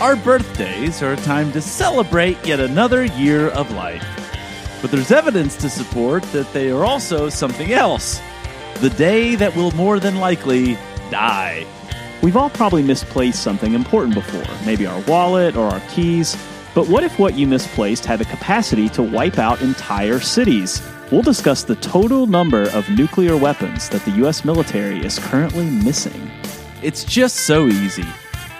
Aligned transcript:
our 0.00 0.16
birthdays 0.16 1.02
are 1.02 1.12
a 1.12 1.16
time 1.18 1.52
to 1.52 1.60
celebrate 1.60 2.46
yet 2.46 2.58
another 2.58 3.04
year 3.04 3.48
of 3.48 3.70
life. 3.72 4.02
But 4.80 4.90
there's 4.90 5.10
evidence 5.10 5.56
to 5.56 5.68
support 5.68 6.22
that 6.32 6.50
they 6.54 6.70
are 6.70 6.84
also 6.84 7.28
something 7.28 7.72
else 7.72 8.20
the 8.76 8.88
day 8.90 9.34
that 9.34 9.54
will 9.54 9.72
more 9.72 10.00
than 10.00 10.16
likely 10.16 10.74
die. 11.10 11.66
We've 12.22 12.36
all 12.36 12.48
probably 12.48 12.82
misplaced 12.82 13.42
something 13.42 13.74
important 13.74 14.14
before, 14.14 14.44
maybe 14.64 14.86
our 14.86 15.00
wallet 15.02 15.54
or 15.54 15.66
our 15.66 15.80
keys. 15.90 16.34
But 16.74 16.88
what 16.88 17.04
if 17.04 17.18
what 17.18 17.34
you 17.34 17.46
misplaced 17.46 18.06
had 18.06 18.20
the 18.20 18.24
capacity 18.24 18.88
to 18.90 19.02
wipe 19.02 19.38
out 19.38 19.60
entire 19.60 20.18
cities? 20.18 20.82
We'll 21.12 21.22
discuss 21.22 21.62
the 21.64 21.76
total 21.76 22.26
number 22.26 22.70
of 22.70 22.88
nuclear 22.88 23.36
weapons 23.36 23.90
that 23.90 24.02
the 24.06 24.12
U.S. 24.12 24.46
military 24.46 25.04
is 25.04 25.18
currently 25.18 25.68
missing. 25.68 26.30
It's 26.82 27.04
just 27.04 27.40
so 27.40 27.66
easy. 27.66 28.06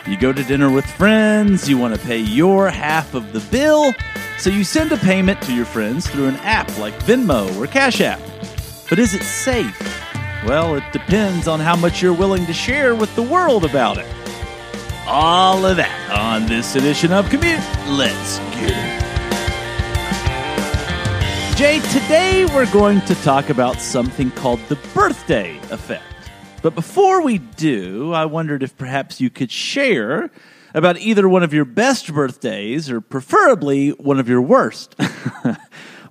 You 0.06 0.16
go 0.16 0.32
to 0.32 0.42
dinner 0.42 0.70
with 0.70 0.86
friends, 0.86 1.68
you 1.68 1.76
want 1.76 1.94
to 1.94 2.00
pay 2.00 2.18
your 2.18 2.70
half 2.70 3.14
of 3.14 3.32
the 3.32 3.40
bill, 3.50 3.92
so 4.38 4.48
you 4.48 4.64
send 4.64 4.92
a 4.92 4.96
payment 4.96 5.42
to 5.42 5.54
your 5.54 5.66
friends 5.66 6.08
through 6.08 6.28
an 6.28 6.36
app 6.36 6.78
like 6.78 6.94
Venmo 7.00 7.54
or 7.60 7.66
Cash 7.66 8.00
App. 8.00 8.20
But 8.88 8.98
is 8.98 9.14
it 9.14 9.22
safe? 9.22 9.78
Well, 10.46 10.74
it 10.74 10.84
depends 10.90 11.46
on 11.46 11.60
how 11.60 11.76
much 11.76 12.00
you're 12.00 12.14
willing 12.14 12.46
to 12.46 12.52
share 12.54 12.94
with 12.94 13.14
the 13.14 13.22
world 13.22 13.64
about 13.64 13.98
it. 13.98 14.06
All 15.06 15.66
of 15.66 15.76
that 15.76 16.10
on 16.10 16.46
this 16.46 16.76
edition 16.76 17.12
of 17.12 17.28
Commute. 17.28 17.60
Let's 17.86 18.38
get 18.56 18.72
it. 18.72 19.00
Jay, 21.56 21.80
today 21.92 22.46
we're 22.46 22.70
going 22.72 23.02
to 23.02 23.14
talk 23.16 23.50
about 23.50 23.76
something 23.82 24.30
called 24.30 24.60
the 24.68 24.76
birthday 24.94 25.58
effect. 25.70 26.09
But 26.62 26.74
before 26.74 27.22
we 27.22 27.38
do, 27.38 28.12
I 28.12 28.26
wondered 28.26 28.62
if 28.62 28.76
perhaps 28.76 29.20
you 29.20 29.30
could 29.30 29.50
share 29.50 30.30
about 30.74 30.98
either 30.98 31.28
one 31.28 31.42
of 31.42 31.52
your 31.52 31.64
best 31.64 32.12
birthdays 32.12 32.90
or 32.90 33.00
preferably 33.00 33.90
one 33.90 34.20
of 34.20 34.28
your 34.28 34.42
worst. 34.42 34.94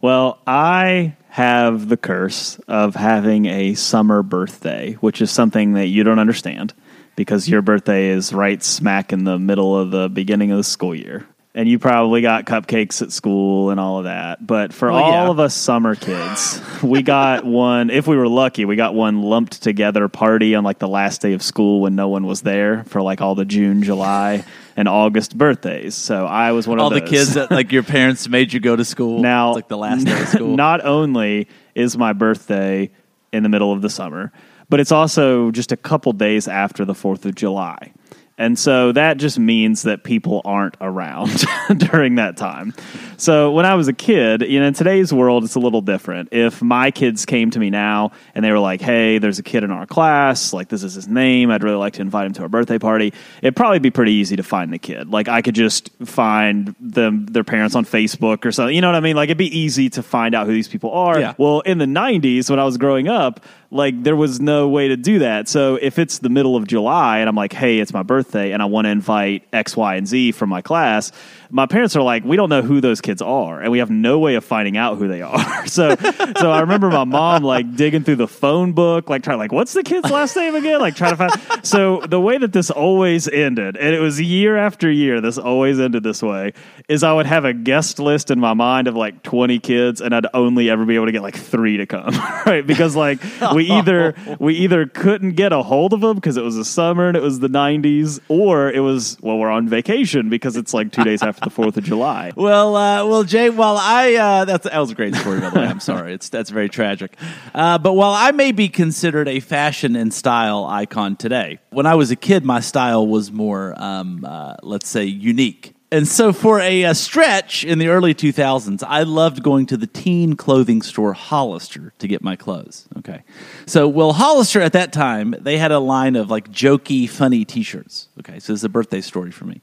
Well, 0.02 0.39
I 0.47 1.17
have 1.28 1.89
the 1.89 1.97
curse 1.97 2.58
of 2.69 2.95
having 2.95 3.47
a 3.47 3.73
summer 3.73 4.23
birthday, 4.23 4.94
which 4.94 5.22
is 5.22 5.30
something 5.30 5.73
that 5.73 5.88
you 5.88 6.03
don't 6.03 6.19
understand 6.19 6.73
because 7.17 7.50
your 7.50 7.61
birthday 7.61 8.08
is 8.08 8.31
right 8.31 8.63
smack 8.63 9.11
in 9.11 9.25
the 9.25 9.38
middle 9.38 9.78
of 9.78 9.91
the 9.91 10.08
beginning 10.08 10.52
of 10.52 10.58
the 10.58 10.63
school 10.63 10.95
year. 10.95 11.28
And 11.60 11.68
you 11.68 11.78
probably 11.78 12.22
got 12.22 12.46
cupcakes 12.46 13.02
at 13.02 13.12
school 13.12 13.70
and 13.70 13.82
all 13.82 13.98
of 13.98 14.06
that. 14.06 14.48
But 14.48 14.72
for 14.72 14.90
Well, 14.90 15.04
all 15.04 15.12
yeah. 15.12 15.30
of 15.30 15.42
us 15.42 15.54
summer 15.54 15.94
kids, 15.94 16.62
we 16.82 17.02
got 17.02 17.44
one, 17.44 17.90
if 17.90 18.08
we 18.08 18.16
were 18.16 18.30
lucky, 18.30 18.64
we 18.64 18.78
got 18.78 18.96
one 18.96 19.24
lumped 19.24 19.62
together 19.62 20.08
party 20.08 20.56
on 20.56 20.64
like 20.64 20.80
the 20.80 20.88
last 20.88 21.20
day 21.20 21.34
of 21.34 21.44
school 21.44 21.82
when 21.82 21.96
no 21.96 22.08
one 22.08 22.26
was 22.26 22.44
there 22.44 22.86
for 22.86 23.02
like 23.02 23.20
all 23.20 23.36
the 23.36 23.44
June, 23.44 23.84
July, 23.84 24.46
and 24.78 24.88
August 24.88 25.38
birthdays. 25.38 25.96
So 25.96 26.26
I 26.26 26.54
was 26.54 26.66
one 26.66 26.80
All 26.80 26.88
of 26.88 26.94
the 26.94 27.02
kids 27.02 27.34
that 27.34 27.52
like 27.52 27.74
your 27.74 27.84
parents 27.98 28.30
made 28.30 28.53
you 28.53 28.62
go 28.62 28.78
to 28.78 28.86
school. 28.86 29.19
Now, 29.19 29.50
It's 29.50 29.56
like 29.58 29.68
the 29.68 29.78
last 29.78 30.06
day 30.06 30.18
of 30.18 30.28
school. 30.30 30.56
Not 30.56 30.86
only 30.86 31.50
is 31.75 31.98
my 31.98 32.14
birthday 32.14 32.90
in 33.34 33.44
the 33.44 33.50
middle 33.50 33.74
of 33.74 33.81
the 33.81 33.90
summer, 33.90 34.31
but 34.69 34.80
it's 34.80 34.94
also 34.94 35.52
just 35.52 35.74
a 35.74 35.78
couple 35.78 36.14
days 36.14 36.48
after 36.48 36.86
the 36.86 36.94
4th 36.94 37.25
of 37.25 37.36
July. 37.36 37.92
And 38.39 38.57
so 38.57 38.94
that 38.94 39.17
just 39.17 39.38
means 39.38 39.81
that 39.81 40.03
people 40.05 40.41
aren't 40.45 40.77
around 40.79 41.44
during 41.77 42.16
that 42.16 42.38
time. 42.38 42.73
So 43.17 43.51
when 43.51 43.66
I 43.66 43.75
was 43.75 43.89
a 43.89 43.94
kid, 43.94 44.44
you 44.44 44.61
know, 44.61 44.67
in 44.67 44.73
today's 44.73 45.11
world, 45.11 45.44
it's 45.44 45.55
a 45.55 45.59
little 45.59 45.81
different. 45.81 46.29
If 46.31 46.61
my 46.61 46.89
kids 46.89 47.25
came 47.25 47.51
to 47.51 47.59
me 47.59 47.69
now 47.69 48.13
and 48.33 48.45
they 48.45 48.51
were 48.53 48.59
like, 48.59 48.79
hey, 48.79 49.17
there's 49.17 49.39
a 49.39 49.44
kid 49.44 49.66
in 49.66 49.72
our 49.72 49.85
class, 49.85 50.53
like 50.53 50.69
this 50.69 50.83
is 50.83 50.94
his 50.94 51.09
name, 51.09 51.51
I'd 51.51 51.63
really 51.63 51.75
like 51.75 51.95
to 51.95 52.01
invite 52.01 52.27
him 52.27 52.33
to 52.35 52.44
our 52.44 52.47
birthday 52.47 52.79
party, 52.79 53.13
it'd 53.41 53.57
probably 53.57 53.79
be 53.79 53.91
pretty 53.91 54.13
easy 54.13 54.38
to 54.38 54.44
find 54.44 54.71
the 54.71 54.79
kid. 54.79 55.09
Like 55.09 55.27
I 55.27 55.41
could 55.41 55.56
just 55.56 55.89
find 56.06 56.73
them, 56.79 57.25
their 57.25 57.44
parents 57.44 57.75
on 57.75 57.83
Facebook 57.83 58.45
or 58.45 58.53
something. 58.53 58.73
You 58.73 58.79
know 58.79 58.88
what 58.88 58.95
I 58.95 59.01
mean? 59.01 59.17
Like 59.17 59.27
it'd 59.27 59.38
be 59.38 59.59
easy 59.59 59.89
to 59.89 60.01
find 60.01 60.33
out 60.33 60.47
who 60.47 60.53
these 60.53 60.69
people 60.69 60.91
are. 60.91 61.19
Yeah. 61.19 61.33
Well, 61.38 61.59
in 61.59 61.77
the 61.77 61.85
90s, 61.85 62.50
when 62.50 62.57
I 62.57 62.63
was 62.63 62.77
growing 62.77 63.09
up, 63.09 63.41
like 63.72 64.02
there 64.03 64.16
was 64.16 64.40
no 64.40 64.68
way 64.68 64.88
to 64.88 64.97
do 64.97 65.19
that. 65.19 65.47
So 65.47 65.75
if 65.75 66.00
it's 66.00 66.19
the 66.19 66.30
middle 66.30 66.56
of 66.56 66.66
July 66.68 67.19
and 67.19 67.30
I'm 67.30 67.35
like, 67.35 67.53
hey, 67.53 67.80
it's 67.80 67.94
my 67.94 68.03
birthday 68.03 68.52
and 68.52 68.62
I 68.62 68.66
want 68.66 68.85
to 68.85 68.90
invite 68.90 69.47
X, 69.53 69.78
Y, 69.78 69.96
and 69.96 70.07
Z 70.07 70.31
from 70.31 70.50
my 70.50 70.62
class, 70.62 71.12
my 71.52 71.66
parents 71.66 71.96
are 71.96 72.03
like, 72.03 72.24
we 72.24 72.35
don't 72.35 72.50
know 72.50 72.62
who 72.62 72.80
those 72.80 73.02
kids 73.02 73.22
are, 73.22 73.59
and 73.59 73.72
we 73.72 73.80
have 73.80 73.90
no 73.90 74.19
way 74.19 74.35
of 74.35 74.46
finding 74.46 74.78
out 74.78 74.97
who 74.97 75.07
they 75.07 75.22
are. 75.24 75.66
so, 75.68 75.96
so 75.96 76.52
I 76.52 76.62
remember 76.62 76.90
my 76.90 77.03
mom 77.03 77.44
like 77.44 77.75
digging 77.75 78.03
through 78.03 78.18
the 78.18 78.28
phone 78.28 78.74
book, 78.74 79.09
like 79.09 79.24
trying, 79.24 79.40
like, 79.40 79.52
what's 79.52 79.74
the 79.74 79.84
kid's 79.84 80.09
last 80.12 80.36
name 80.36 80.56
again? 80.56 80.80
Like 80.80 80.96
trying 80.96 81.16
to 81.16 81.18
find. 81.18 81.66
So 81.66 82.01
the 82.01 82.19
way 82.19 82.38
that 82.38 82.53
this 82.53 82.69
always 82.69 83.28
ended, 83.28 83.78
and 83.78 83.96
it 83.96 84.00
was 84.00 84.22
year 84.22 84.57
after 84.57 84.91
year, 84.91 85.22
this 85.22 85.38
always 85.38 85.80
ended 85.80 86.03
this 86.03 86.22
way, 86.22 86.53
is 86.88 87.03
I 87.03 87.13
would 87.13 87.25
have 87.25 87.46
a 87.46 87.53
guest 87.53 88.00
list 88.00 88.31
in 88.31 88.40
my 88.40 88.53
mind 88.53 88.88
of 88.88 88.96
like 88.96 89.24
twenty 89.24 89.59
kids, 89.59 90.01
and 90.01 90.13
I'd 90.13 90.28
only 90.34 90.69
ever 90.69 90.86
be 90.86 90.96
able 90.96 91.07
to 91.07 91.12
get 91.12 91.24
like 91.24 91.36
three 91.36 91.78
to 91.78 91.86
come, 91.86 92.13
right? 92.46 92.66
Because 92.66 92.96
like 92.96 93.19
we 93.59 93.70
either 93.78 94.16
we 94.40 94.56
either 94.56 94.86
couldn't 94.86 95.31
get 95.31 95.52
a 95.52 95.62
hold 95.62 95.94
of 95.94 96.02
them 96.02 96.16
because 96.16 96.38
it 96.38 96.44
was 96.44 96.56
the 96.56 96.66
summer 96.66 97.08
and 97.08 97.18
it 97.18 97.24
was 97.24 97.40
the 97.40 97.50
'90s, 97.50 98.20
or 98.30 98.72
it 98.72 98.80
was 98.80 99.18
well 99.22 99.38
we're 99.38 99.50
on 99.50 99.68
vacation 99.68 100.30
because 100.30 100.56
it's 100.56 100.74
like 100.74 100.92
two 100.92 101.03
days 101.03 101.22
after 101.22 101.42
the 101.42 101.50
Fourth 101.50 101.78
of 101.78 101.84
July. 101.84 102.31
Well, 102.50 102.75
uh, 102.75 103.06
well, 103.06 103.24
Jay. 103.24 103.50
While 103.50 103.78
I 103.78 104.16
uh, 104.16 104.46
that's 104.46 104.64
that 104.64 104.80
was 104.80 104.92
a 104.92 104.96
great 104.96 105.14
story 105.14 105.42
by 105.42 105.50
the 105.50 105.59
way. 105.59 105.68
I'm 105.68 105.81
sorry, 105.81 106.14
it's 106.14 106.30
that's 106.30 106.50
very 106.50 106.69
tragic. 106.69 107.18
Uh, 107.53 107.78
but 107.78 107.94
while 107.94 108.14
I 108.14 108.31
may 108.31 108.52
be 108.52 108.69
considered 108.69 109.28
a 109.28 109.40
fashion 109.40 109.96
and 109.96 110.14
style 110.14 110.66
icon 110.66 111.18
today, 111.18 111.59
when 111.72 111.86
I 111.86 111.96
was 111.96 112.12
a 112.12 112.16
kid, 112.16 112.46
my 112.46 112.62
style 112.62 113.06
was 113.06 113.31
more, 113.31 113.74
um, 113.78 114.24
uh, 114.25 114.56
let's 114.64 114.88
say, 114.88 115.03
unique. 115.03 115.75
And 115.91 116.07
so, 116.07 116.31
for 116.31 116.59
a, 116.59 116.85
uh 116.85 116.94
stretch 116.94 117.63
in 117.63 117.79
the 117.79 117.88
early 117.88 118.13
2000s, 118.13 118.83
I 118.83 119.03
loved 119.03 119.41
going 119.41 119.66
to 119.67 119.77
the 119.77 119.88
teen 119.88 120.35
clothing 120.35 120.83
store 120.83 121.13
Hollister 121.13 121.94
to 121.97 122.07
get 122.07 122.22
my 122.22 122.35
clothes. 122.35 122.88
Okay. 123.00 123.23
So, 123.66 123.88
well, 123.88 124.13
Hollister 124.13 124.61
at 124.61 124.73
that 124.73 124.94
time, 124.94 125.33
they 125.39 125.57
had 125.57 125.72
a 125.72 125.79
line 125.79 126.16
of 126.16 126.29
like 126.29 126.51
jokey, 126.51 127.09
funny 127.09 127.44
t 127.44 127.63
shirts. 127.63 128.09
Okay. 128.19 128.39
So, 128.39 128.53
it's 128.53 128.63
a 128.63 128.69
birthday 128.69 129.01
story 129.01 129.31
for 129.31 129.45
me. 129.45 129.61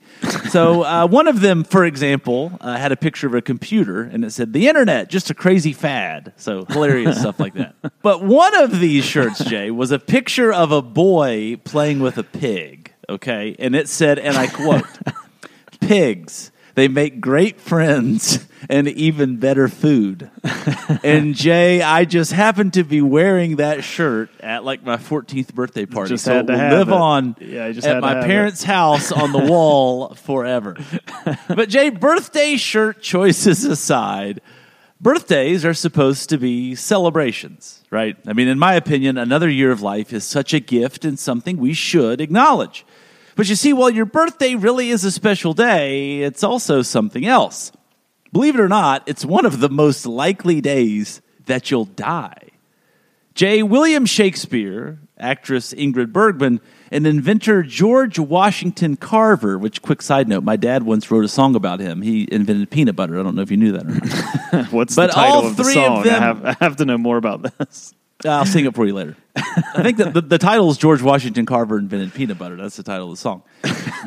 so, 0.50 0.82
uh, 0.84 1.06
one 1.06 1.28
of 1.28 1.42
them, 1.42 1.62
for 1.62 1.84
example, 1.84 2.58
uh, 2.60 2.76
had 2.76 2.90
a 2.90 2.96
picture 2.96 3.28
of 3.28 3.34
a 3.34 3.42
computer 3.42 4.02
and 4.02 4.24
it 4.24 4.32
said, 4.32 4.52
The 4.52 4.66
internet, 4.66 5.08
just 5.08 5.30
a 5.30 5.34
crazy 5.34 5.72
fad. 5.72 6.32
So, 6.36 6.64
hilarious 6.64 7.20
stuff 7.20 7.38
like 7.38 7.54
that. 7.54 7.74
But 8.02 8.22
one 8.22 8.56
of 8.56 8.78
these 8.78 9.04
shirts, 9.04 9.44
Jay, 9.44 9.70
was 9.70 9.90
a 9.90 9.98
picture 9.98 10.52
of 10.52 10.70
a 10.70 10.80
boy 10.80 11.56
playing 11.64 11.98
with 11.98 12.18
a 12.18 12.22
pig. 12.22 12.92
Okay. 13.08 13.56
And 13.58 13.74
it 13.74 13.88
said, 13.88 14.18
and 14.18 14.36
I 14.36 14.46
quote, 14.46 14.84
pigs. 15.80 16.50
They 16.74 16.88
make 16.88 17.22
great 17.22 17.58
friends 17.58 18.46
and 18.68 18.86
even 18.86 19.38
better 19.38 19.66
food. 19.66 20.30
and 21.02 21.34
Jay, 21.34 21.80
I 21.80 22.04
just 22.04 22.32
happened 22.32 22.74
to 22.74 22.84
be 22.84 23.00
wearing 23.00 23.56
that 23.56 23.82
shirt 23.82 24.28
at 24.40 24.62
like 24.62 24.84
my 24.84 24.98
14th 24.98 25.54
birthday 25.54 25.86
party. 25.86 26.10
Just 26.10 26.26
so 26.26 26.34
had 26.34 26.46
to 26.48 26.52
it 26.52 26.56
will 26.56 26.78
live 26.78 26.88
it. 26.88 26.94
on 26.94 27.36
Yeah, 27.40 27.72
just 27.72 27.86
at 27.86 28.02
my 28.02 28.14
have 28.16 28.24
it. 28.24 28.26
parents' 28.26 28.62
house 28.62 29.10
on 29.10 29.32
the 29.32 29.38
wall 29.38 30.14
forever. 30.16 30.76
but 31.48 31.70
Jay, 31.70 31.88
birthday 31.88 32.56
shirt 32.56 33.00
choices 33.00 33.64
aside, 33.64 34.42
birthdays 35.00 35.64
are 35.64 35.72
supposed 35.74 36.28
to 36.28 36.36
be 36.36 36.74
celebrations, 36.74 37.84
right? 37.90 38.18
I 38.26 38.34
mean, 38.34 38.48
in 38.48 38.58
my 38.58 38.74
opinion, 38.74 39.16
another 39.16 39.48
year 39.48 39.70
of 39.70 39.80
life 39.80 40.12
is 40.12 40.24
such 40.24 40.52
a 40.52 40.60
gift 40.60 41.06
and 41.06 41.18
something 41.18 41.56
we 41.56 41.72
should 41.72 42.20
acknowledge. 42.20 42.84
But 43.36 43.48
you 43.48 43.54
see, 43.54 43.72
while 43.72 43.90
your 43.90 44.06
birthday 44.06 44.54
really 44.56 44.88
is 44.90 45.04
a 45.04 45.10
special 45.12 45.52
day, 45.52 46.22
it's 46.22 46.42
also 46.42 46.82
something 46.82 47.24
else. 47.26 47.70
Believe 48.32 48.54
it 48.56 48.60
or 48.60 48.68
not, 48.68 49.02
it's 49.06 49.24
one 49.24 49.46
of 49.46 49.60
the 49.60 49.68
most 49.68 50.04
likely 50.06 50.60
days 50.60 51.20
that 51.44 51.70
you'll 51.70 51.84
die. 51.84 52.48
Jay. 53.34 53.62
William 53.62 54.06
Shakespeare, 54.06 54.98
actress 55.18 55.74
Ingrid 55.74 56.10
Bergman, 56.12 56.60
and 56.90 57.06
inventor 57.06 57.62
George 57.62 58.18
Washington 58.18 58.96
Carver, 58.96 59.58
which, 59.58 59.82
quick 59.82 60.00
side 60.00 60.26
note, 60.28 60.42
my 60.42 60.56
dad 60.56 60.84
once 60.84 61.10
wrote 61.10 61.24
a 61.24 61.28
song 61.28 61.54
about 61.54 61.78
him. 61.80 62.00
He 62.00 62.26
invented 62.32 62.70
peanut 62.70 62.96
butter. 62.96 63.20
I 63.20 63.22
don't 63.22 63.34
know 63.34 63.42
if 63.42 63.50
you 63.50 63.58
knew 63.58 63.72
that 63.72 63.84
or 63.84 64.56
not. 64.56 64.72
What's 64.72 64.96
But 64.96 65.08
the 65.08 65.12
title 65.12 65.34
all 65.40 65.46
of 65.46 65.56
the 65.56 65.64
three 65.64 65.74
song? 65.74 65.98
of 65.98 66.04
them- 66.04 66.22
I, 66.22 66.26
have, 66.26 66.44
I 66.46 66.56
have 66.64 66.76
to 66.76 66.86
know 66.86 66.96
more 66.96 67.18
about 67.18 67.42
this. 67.58 67.92
I'll 68.26 68.46
sing 68.46 68.66
it 68.66 68.74
for 68.74 68.86
you 68.86 68.94
later. 68.94 69.16
I 69.36 69.82
think 69.82 69.98
that 69.98 70.14
the, 70.14 70.20
the 70.20 70.38
title 70.38 70.70
is 70.70 70.78
George 70.78 71.02
Washington 71.02 71.46
Carver 71.46 71.78
invented 71.78 72.14
peanut 72.14 72.38
butter. 72.38 72.56
That's 72.56 72.76
the 72.76 72.82
title 72.82 73.06
of 73.06 73.16
the 73.16 73.20
song. 73.20 73.42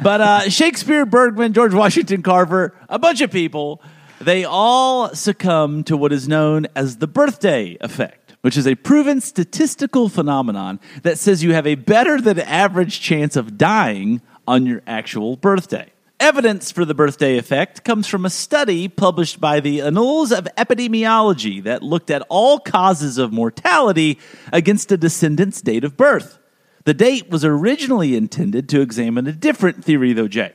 But 0.02 0.22
uh, 0.22 0.50
Shakespeare, 0.50 1.06
Bergman, 1.06 1.54
George 1.54 1.74
Washington 1.74 2.24
Carver, 2.24 2.74
a 2.88 3.00
bunch 3.00 3.22
of 3.22 3.32
people, 3.32 3.82
they 4.22 4.44
all 4.44 5.14
succumb 5.14 5.84
to 5.86 5.96
what 5.96 6.12
is 6.12 6.28
known 6.28 6.68
as 6.76 6.98
the 6.98 7.08
birthday 7.08 7.78
effect, 7.82 8.36
which 8.42 8.58
is 8.58 8.68
a 8.68 8.76
proven 8.76 9.22
statistical 9.22 10.10
phenomenon 10.10 10.80
that 11.04 11.18
says 11.18 11.44
you 11.44 11.54
have 11.54 11.68
a 11.68 11.76
better 11.76 12.20
than 12.20 12.40
average 12.40 13.00
chance 13.02 13.36
of 13.36 13.58
dying 13.58 14.22
on 14.48 14.66
your 14.66 14.82
actual 14.88 15.36
birthday. 15.38 15.92
Evidence 16.20 16.70
for 16.70 16.84
the 16.84 16.94
birthday 16.94 17.38
effect 17.38 17.86
comes 17.86 18.06
from 18.06 18.26
a 18.26 18.30
study 18.30 18.90
published 18.90 19.40
by 19.40 19.62
the 19.62 19.80
Annals 19.80 20.34
of 20.34 20.50
Epidemiology 20.58 21.64
that 21.64 21.82
looked 21.82 22.12
at 22.12 22.26
all 22.28 22.60
causes 22.60 23.18
of 23.18 23.32
mortality 23.32 24.20
against 24.52 24.92
a 24.92 24.98
decedent's 24.98 25.62
date 25.62 25.86
of 25.86 25.96
birth. 25.96 26.38
The 26.84 26.94
date 26.94 27.30
was 27.30 27.46
originally 27.46 28.18
intended 28.18 28.68
to 28.70 28.82
examine 28.82 29.28
a 29.28 29.32
different 29.32 29.86
theory, 29.86 30.12
though, 30.12 30.28
Jay. 30.28 30.52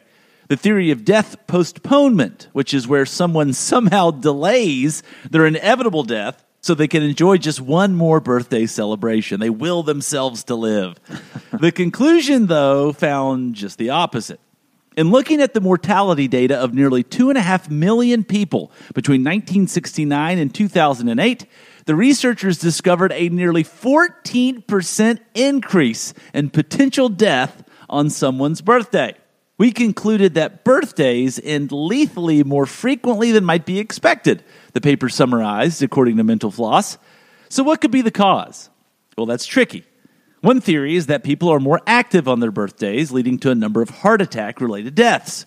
The 0.48 0.56
theory 0.58 0.90
of 0.90 1.02
death 1.02 1.46
postponement, 1.46 2.48
which 2.52 2.74
is 2.74 2.86
where 2.86 3.06
someone 3.06 3.54
somehow 3.54 4.10
delays 4.10 5.02
their 5.30 5.46
inevitable 5.46 6.02
death 6.02 6.44
so 6.60 6.74
they 6.74 6.88
can 6.88 7.02
enjoy 7.02 7.38
just 7.38 7.62
one 7.62 7.94
more 7.94 8.20
birthday 8.20 8.66
celebration. 8.66 9.40
They 9.40 9.48
will 9.48 9.82
themselves 9.82 10.44
to 10.44 10.54
live. 10.56 11.00
the 11.58 11.72
conclusion, 11.72 12.48
though, 12.48 12.92
found 12.92 13.54
just 13.54 13.78
the 13.78 13.88
opposite. 13.88 14.40
In 14.96 15.10
looking 15.10 15.40
at 15.40 15.54
the 15.54 15.60
mortality 15.60 16.28
data 16.28 16.56
of 16.56 16.72
nearly 16.72 17.02
2.5 17.02 17.68
million 17.68 18.22
people 18.22 18.70
between 18.94 19.22
1969 19.22 20.38
and 20.38 20.54
2008, 20.54 21.46
the 21.86 21.96
researchers 21.96 22.58
discovered 22.58 23.12
a 23.12 23.28
nearly 23.28 23.64
14% 23.64 25.18
increase 25.34 26.14
in 26.32 26.50
potential 26.50 27.08
death 27.08 27.64
on 27.90 28.08
someone's 28.08 28.60
birthday. 28.60 29.14
We 29.58 29.72
concluded 29.72 30.34
that 30.34 30.64
birthdays 30.64 31.40
end 31.42 31.72
lethally 31.72 32.44
more 32.44 32.66
frequently 32.66 33.32
than 33.32 33.44
might 33.44 33.66
be 33.66 33.78
expected, 33.78 34.44
the 34.72 34.80
paper 34.80 35.08
summarized, 35.08 35.82
according 35.82 36.16
to 36.16 36.24
Mental 36.24 36.50
Floss. 36.50 36.98
So, 37.48 37.62
what 37.62 37.80
could 37.80 37.92
be 37.92 38.00
the 38.00 38.10
cause? 38.10 38.70
Well, 39.16 39.26
that's 39.26 39.46
tricky. 39.46 39.84
One 40.44 40.60
theory 40.60 40.94
is 40.94 41.06
that 41.06 41.24
people 41.24 41.48
are 41.48 41.58
more 41.58 41.80
active 41.86 42.28
on 42.28 42.40
their 42.40 42.50
birthdays, 42.50 43.10
leading 43.10 43.38
to 43.38 43.50
a 43.50 43.54
number 43.54 43.80
of 43.80 43.88
heart 43.88 44.20
attack 44.20 44.60
related 44.60 44.94
deaths. 44.94 45.46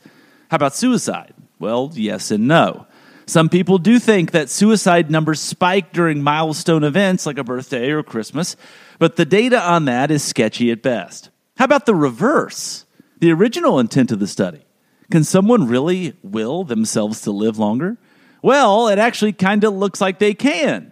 How 0.49 0.55
about 0.55 0.73
suicide? 0.73 1.35
Well, 1.59 1.91
yes 1.94 2.31
and 2.31 2.47
no. 2.47 2.88
Some 3.27 3.47
people 3.47 3.77
do 3.77 3.99
think 3.99 4.31
that 4.31 4.49
suicide 4.49 5.11
numbers 5.11 5.39
spike 5.39 5.94
during 5.94 6.23
milestone 6.23 6.83
events 6.83 7.27
like 7.27 7.38
a 7.38 7.44
birthday 7.44 7.91
or 7.91 8.01
Christmas, 8.01 8.55
but 8.97 9.17
the 9.17 9.25
data 9.25 9.61
on 9.61 9.85
that 9.85 10.09
is 10.09 10.23
sketchy 10.23 10.71
at 10.71 10.81
best. 10.81 11.29
How 11.57 11.65
about 11.65 11.85
the 11.85 11.94
reverse? 11.94 12.88
The 13.19 13.31
original 13.31 13.77
intent 13.77 14.11
of 14.11 14.17
the 14.17 14.25
study. 14.25 14.65
Can 15.11 15.23
someone 15.23 15.67
really 15.67 16.15
will 16.23 16.63
themselves 16.63 17.21
to 17.21 17.31
live 17.31 17.59
longer? 17.59 17.97
Well, 18.41 18.88
it 18.88 18.97
actually 18.97 19.33
kind 19.33 19.63
of 19.63 19.75
looks 19.75 20.01
like 20.01 20.17
they 20.17 20.33
can. 20.33 20.91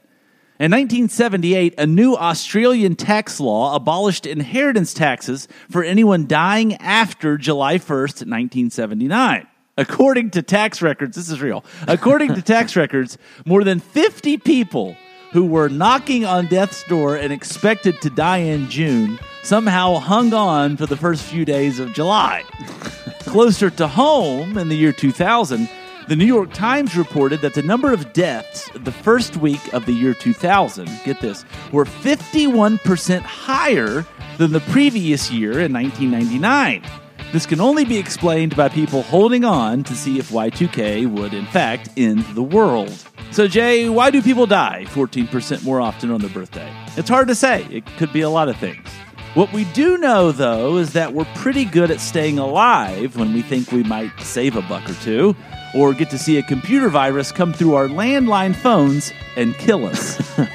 In 0.58 0.72
1978, 0.72 1.74
a 1.78 1.86
new 1.86 2.16
Australian 2.16 2.96
tax 2.96 3.42
law 3.42 3.76
abolished 3.76 4.26
inheritance 4.26 4.94
taxes 4.94 5.50
for 5.70 5.84
anyone 5.84 6.28
dying 6.28 6.76
after 6.76 7.38
July 7.38 7.78
1st, 7.78 8.24
1979. 8.24 9.48
According 9.78 10.30
to 10.30 10.42
tax 10.42 10.82
records, 10.82 11.18
this 11.18 11.30
is 11.30 11.42
real. 11.42 11.66
According 11.90 12.36
to 12.36 12.42
tax 12.42 12.74
records, 12.78 13.18
more 13.46 13.66
than 13.66 13.82
50 13.82 14.38
people 14.38 14.96
who 15.34 15.44
were 15.44 15.68
knocking 15.68 16.24
on 16.24 16.46
death's 16.46 16.86
door 16.86 17.18
and 17.18 17.34
expected 17.34 18.00
to 18.00 18.10
die 18.10 18.38
in 18.38 18.70
June 18.70 19.20
somehow 19.44 19.96
hung 19.96 20.34
on 20.34 20.78
for 20.78 20.86
the 20.86 20.96
first 20.96 21.24
few 21.24 21.44
days 21.44 21.80
of 21.80 21.92
July. 21.92 22.44
Closer 23.20 23.70
to 23.72 23.90
home 23.90 24.58
in 24.58 24.70
the 24.70 24.78
year 24.78 24.94
2000, 24.94 25.68
the 26.08 26.16
New 26.16 26.26
York 26.26 26.54
Times 26.54 26.96
reported 26.96 27.42
that 27.42 27.56
the 27.56 27.64
number 27.64 27.92
of 27.92 28.14
deaths 28.14 28.70
the 28.76 28.92
first 28.92 29.38
week 29.38 29.74
of 29.74 29.86
the 29.86 29.92
year 29.92 30.14
2000, 30.14 30.88
get 31.04 31.20
this, 31.20 31.44
were 31.72 31.86
51% 31.86 33.22
higher 33.22 34.06
than 34.38 34.52
the 34.52 34.60
previous 34.60 35.32
year 35.32 35.60
in 35.60 35.74
1999. 35.74 36.84
This 37.32 37.48
can 37.48 37.60
only 37.60 37.86
be 37.86 37.98
explained 37.98 38.56
by 38.56 38.70
people 38.70 39.02
holding 39.02 39.44
on 39.44 39.84
to 39.84 39.96
see 39.96 40.20
if 40.20 40.30
Y2K 40.30 41.08
would, 41.08 41.34
in 41.34 41.46
fact, 41.48 41.90
end 41.98 42.24
the 42.36 42.44
world. 42.44 42.94
So, 43.32 43.48
Jay, 43.48 43.90
why 43.90 44.12
do 44.12 44.22
people 44.22 44.46
die 44.46 44.86
14% 44.90 45.64
more 45.64 45.82
often 45.82 46.12
on 46.12 46.22
their 46.22 46.30
birthday? 46.30 46.72
It's 46.98 47.10
hard 47.10 47.28
to 47.30 47.36
say. 47.36 47.66
It 47.72 47.86
could 47.98 48.14
be 48.14 48.22
a 48.22 48.30
lot 48.30 48.48
of 48.48 48.58
things. 48.58 48.88
What 49.34 49.52
we 49.52 49.66
do 49.74 49.98
know, 49.98 50.32
though, 50.32 50.78
is 50.78 50.94
that 50.94 51.14
we're 51.14 51.26
pretty 51.36 51.66
good 51.66 51.92
at 51.92 52.00
staying 52.00 52.40
alive 52.40 53.18
when 53.18 53.34
we 53.34 53.42
think 53.42 53.72
we 53.72 53.84
might 53.84 54.18
save 54.22 54.56
a 54.56 54.62
buck 54.62 54.90
or 54.90 54.94
two, 54.94 55.36
or 55.76 55.94
get 55.94 56.10
to 56.10 56.18
see 56.18 56.38
a 56.38 56.44
computer 56.44 56.90
virus 56.90 57.32
come 57.32 57.54
through 57.54 57.76
our 57.76 57.88
landline 57.88 58.56
phones 58.56 59.12
and 59.36 59.56
kill 59.58 59.86
us. 59.86 60.22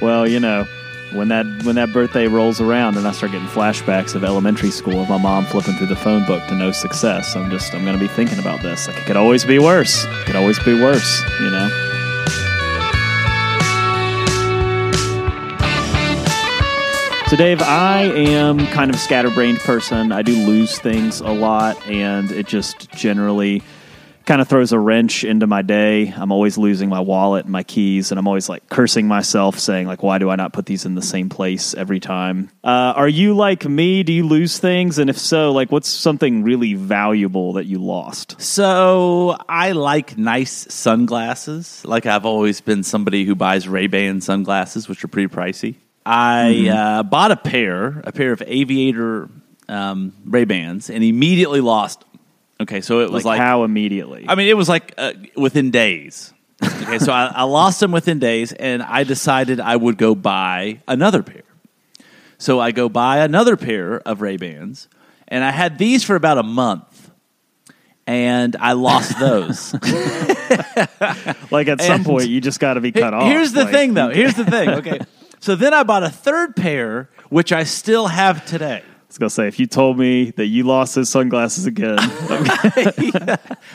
Well, 0.00 0.28
you 0.28 0.38
know, 0.38 0.64
when 1.12 1.28
that 1.28 1.44
when 1.64 1.74
that 1.74 1.92
birthday 1.92 2.28
rolls 2.28 2.60
around 2.60 2.96
and 2.96 3.08
I 3.08 3.10
start 3.10 3.32
getting 3.32 3.48
flashbacks 3.48 4.14
of 4.14 4.22
elementary 4.22 4.70
school 4.70 5.00
of 5.00 5.08
my 5.08 5.18
mom 5.18 5.44
flipping 5.46 5.74
through 5.74 5.88
the 5.88 5.96
phone 5.96 6.24
book 6.24 6.46
to 6.48 6.54
no 6.54 6.70
success, 6.70 7.34
I'm 7.34 7.50
just 7.50 7.74
I'm 7.74 7.84
gonna 7.84 7.98
be 7.98 8.06
thinking 8.06 8.38
about 8.38 8.62
this. 8.62 8.86
Like 8.86 8.98
it 8.98 9.06
could 9.06 9.16
always 9.16 9.44
be 9.44 9.58
worse. 9.58 10.04
It 10.04 10.26
could 10.26 10.36
always 10.36 10.58
be 10.60 10.80
worse, 10.80 11.20
you 11.40 11.50
know. 11.50 11.68
So, 17.26 17.36
Dave, 17.36 17.60
I 17.60 18.04
am 18.04 18.66
kind 18.68 18.88
of 18.90 18.96
a 18.96 19.00
scatterbrained 19.00 19.58
person. 19.58 20.12
I 20.12 20.22
do 20.22 20.34
lose 20.46 20.78
things 20.78 21.20
a 21.20 21.28
lot, 21.28 21.76
and 21.86 22.30
it 22.30 22.46
just 22.46 22.90
generally 22.92 23.62
kind 24.28 24.42
of 24.42 24.46
throws 24.46 24.72
a 24.72 24.78
wrench 24.78 25.24
into 25.24 25.46
my 25.46 25.62
day. 25.62 26.12
I'm 26.14 26.30
always 26.30 26.58
losing 26.58 26.90
my 26.90 27.00
wallet 27.00 27.46
and 27.46 27.52
my 27.52 27.62
keys, 27.62 28.12
and 28.12 28.18
I'm 28.18 28.28
always 28.28 28.46
like 28.46 28.68
cursing 28.68 29.08
myself, 29.08 29.58
saying 29.58 29.86
like, 29.86 30.02
"Why 30.02 30.18
do 30.18 30.28
I 30.28 30.36
not 30.36 30.52
put 30.52 30.66
these 30.66 30.84
in 30.84 30.94
the 30.94 31.02
same 31.02 31.30
place 31.30 31.72
every 31.72 31.98
time?" 31.98 32.50
Uh, 32.62 32.92
are 32.94 33.08
you 33.08 33.34
like 33.34 33.64
me? 33.66 34.02
Do 34.02 34.12
you 34.12 34.26
lose 34.26 34.58
things, 34.58 34.98
and 34.98 35.08
if 35.08 35.16
so, 35.16 35.52
like, 35.52 35.72
what's 35.72 35.88
something 35.88 36.42
really 36.42 36.74
valuable 36.74 37.54
that 37.54 37.64
you 37.64 37.78
lost? 37.78 38.40
So 38.40 39.34
I 39.48 39.72
like 39.72 40.18
nice 40.18 40.72
sunglasses. 40.72 41.82
Like 41.86 42.04
I've 42.04 42.26
always 42.26 42.60
been 42.60 42.82
somebody 42.82 43.24
who 43.24 43.34
buys 43.34 43.66
Ray 43.66 43.86
Ban 43.86 44.20
sunglasses, 44.20 44.90
which 44.90 45.02
are 45.02 45.08
pretty 45.08 45.34
pricey. 45.34 45.76
I 46.04 46.68
uh, 46.68 47.02
bought 47.02 47.30
a 47.30 47.36
pair, 47.36 48.02
a 48.04 48.12
pair 48.12 48.32
of 48.32 48.42
aviator 48.46 49.30
um, 49.68 50.12
Ray 50.24 50.44
Bans, 50.44 50.90
and 50.90 51.04
immediately 51.04 51.60
lost. 51.60 52.04
Okay, 52.60 52.80
so 52.80 53.00
it 53.00 53.10
was 53.10 53.24
Like, 53.24 53.38
like, 53.38 53.46
how 53.46 53.64
immediately? 53.64 54.24
I 54.28 54.34
mean, 54.34 54.48
it 54.48 54.56
was 54.56 54.68
like 54.68 54.92
uh, 54.98 55.12
within 55.36 55.70
days. 55.70 56.32
Okay, 56.62 56.98
so 56.98 57.12
I, 57.12 57.26
I 57.32 57.42
lost 57.44 57.78
them 57.78 57.92
within 57.92 58.18
days, 58.18 58.52
and 58.52 58.82
I 58.82 59.04
decided 59.04 59.60
I 59.60 59.76
would 59.76 59.96
go 59.96 60.14
buy 60.16 60.80
another 60.88 61.22
pair. 61.22 61.42
So 62.38 62.58
I 62.58 62.72
go 62.72 62.88
buy 62.88 63.18
another 63.18 63.56
pair 63.56 64.00
of 64.00 64.20
Ray 64.22 64.36
Bans, 64.38 64.88
and 65.28 65.44
I 65.44 65.50
had 65.52 65.78
these 65.78 66.02
for 66.02 66.16
about 66.16 66.38
a 66.38 66.42
month, 66.42 67.10
and 68.08 68.56
I 68.58 68.72
lost 68.72 69.18
those. 69.20 69.72
like 71.52 71.68
at 71.68 71.80
some 71.80 71.96
and- 71.96 72.04
point, 72.04 72.28
you 72.28 72.40
just 72.40 72.58
got 72.58 72.74
to 72.74 72.80
be 72.80 72.90
cut 72.90 73.14
off. 73.14 73.24
Here's 73.30 73.52
the 73.52 73.64
Like, 73.64 73.72
thing, 73.72 73.94
though. 73.94 74.10
Here's 74.10 74.34
the 74.34 74.44
thing. 74.44 74.68
Okay, 74.78 75.00
so 75.40 75.54
then 75.54 75.72
I 75.72 75.84
bought 75.84 76.02
a 76.02 76.10
third 76.10 76.56
pair, 76.56 77.08
which 77.28 77.52
I 77.52 77.62
still 77.64 78.08
have 78.08 78.44
today. 78.46 78.82
I 79.08 79.10
was 79.10 79.16
gonna 79.16 79.30
say, 79.30 79.48
if 79.48 79.58
you 79.58 79.66
told 79.66 79.98
me 79.98 80.32
that 80.32 80.48
you 80.48 80.64
lost 80.64 80.94
those 80.94 81.08
sunglasses 81.08 81.64
again, 81.64 81.96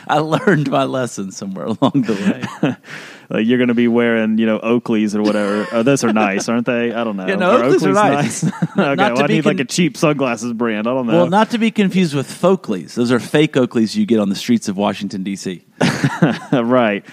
I 0.06 0.18
learned 0.20 0.70
my 0.70 0.84
lesson 0.84 1.32
somewhere 1.32 1.64
along 1.64 2.02
the 2.02 2.14
way. 2.62 2.76
like 3.30 3.44
you're 3.44 3.58
gonna 3.58 3.74
be 3.74 3.88
wearing, 3.88 4.38
you 4.38 4.46
know, 4.46 4.60
Oakleys 4.60 5.12
or 5.16 5.22
whatever. 5.22 5.66
Oh, 5.72 5.82
those 5.82 6.04
are 6.04 6.12
nice, 6.12 6.48
aren't 6.48 6.66
they? 6.66 6.92
I 6.92 7.02
don't 7.02 7.16
know. 7.16 7.26
Yeah, 7.26 7.34
no, 7.34 7.62
Oakleys 7.62 7.84
are 7.84 7.92
nice. 7.92 8.44
okay, 8.52 8.54
Not 8.76 8.96
well, 8.96 9.24
I 9.24 9.26
need 9.26 9.44
like 9.44 9.58
a 9.58 9.64
cheap 9.64 9.96
sunglasses 9.96 10.52
brand. 10.52 10.86
I 10.86 10.94
don't 10.94 11.08
know. 11.08 11.14
Well, 11.14 11.26
not 11.26 11.50
to 11.50 11.58
be 11.58 11.72
confused 11.72 12.14
with 12.14 12.28
Folkleys. 12.28 12.94
Those 12.94 13.10
are 13.10 13.18
fake 13.18 13.54
Oakleys 13.54 13.96
you 13.96 14.06
get 14.06 14.20
on 14.20 14.28
the 14.28 14.36
streets 14.36 14.68
of 14.68 14.76
Washington 14.76 15.24
D.C. 15.24 15.64
right. 16.52 17.04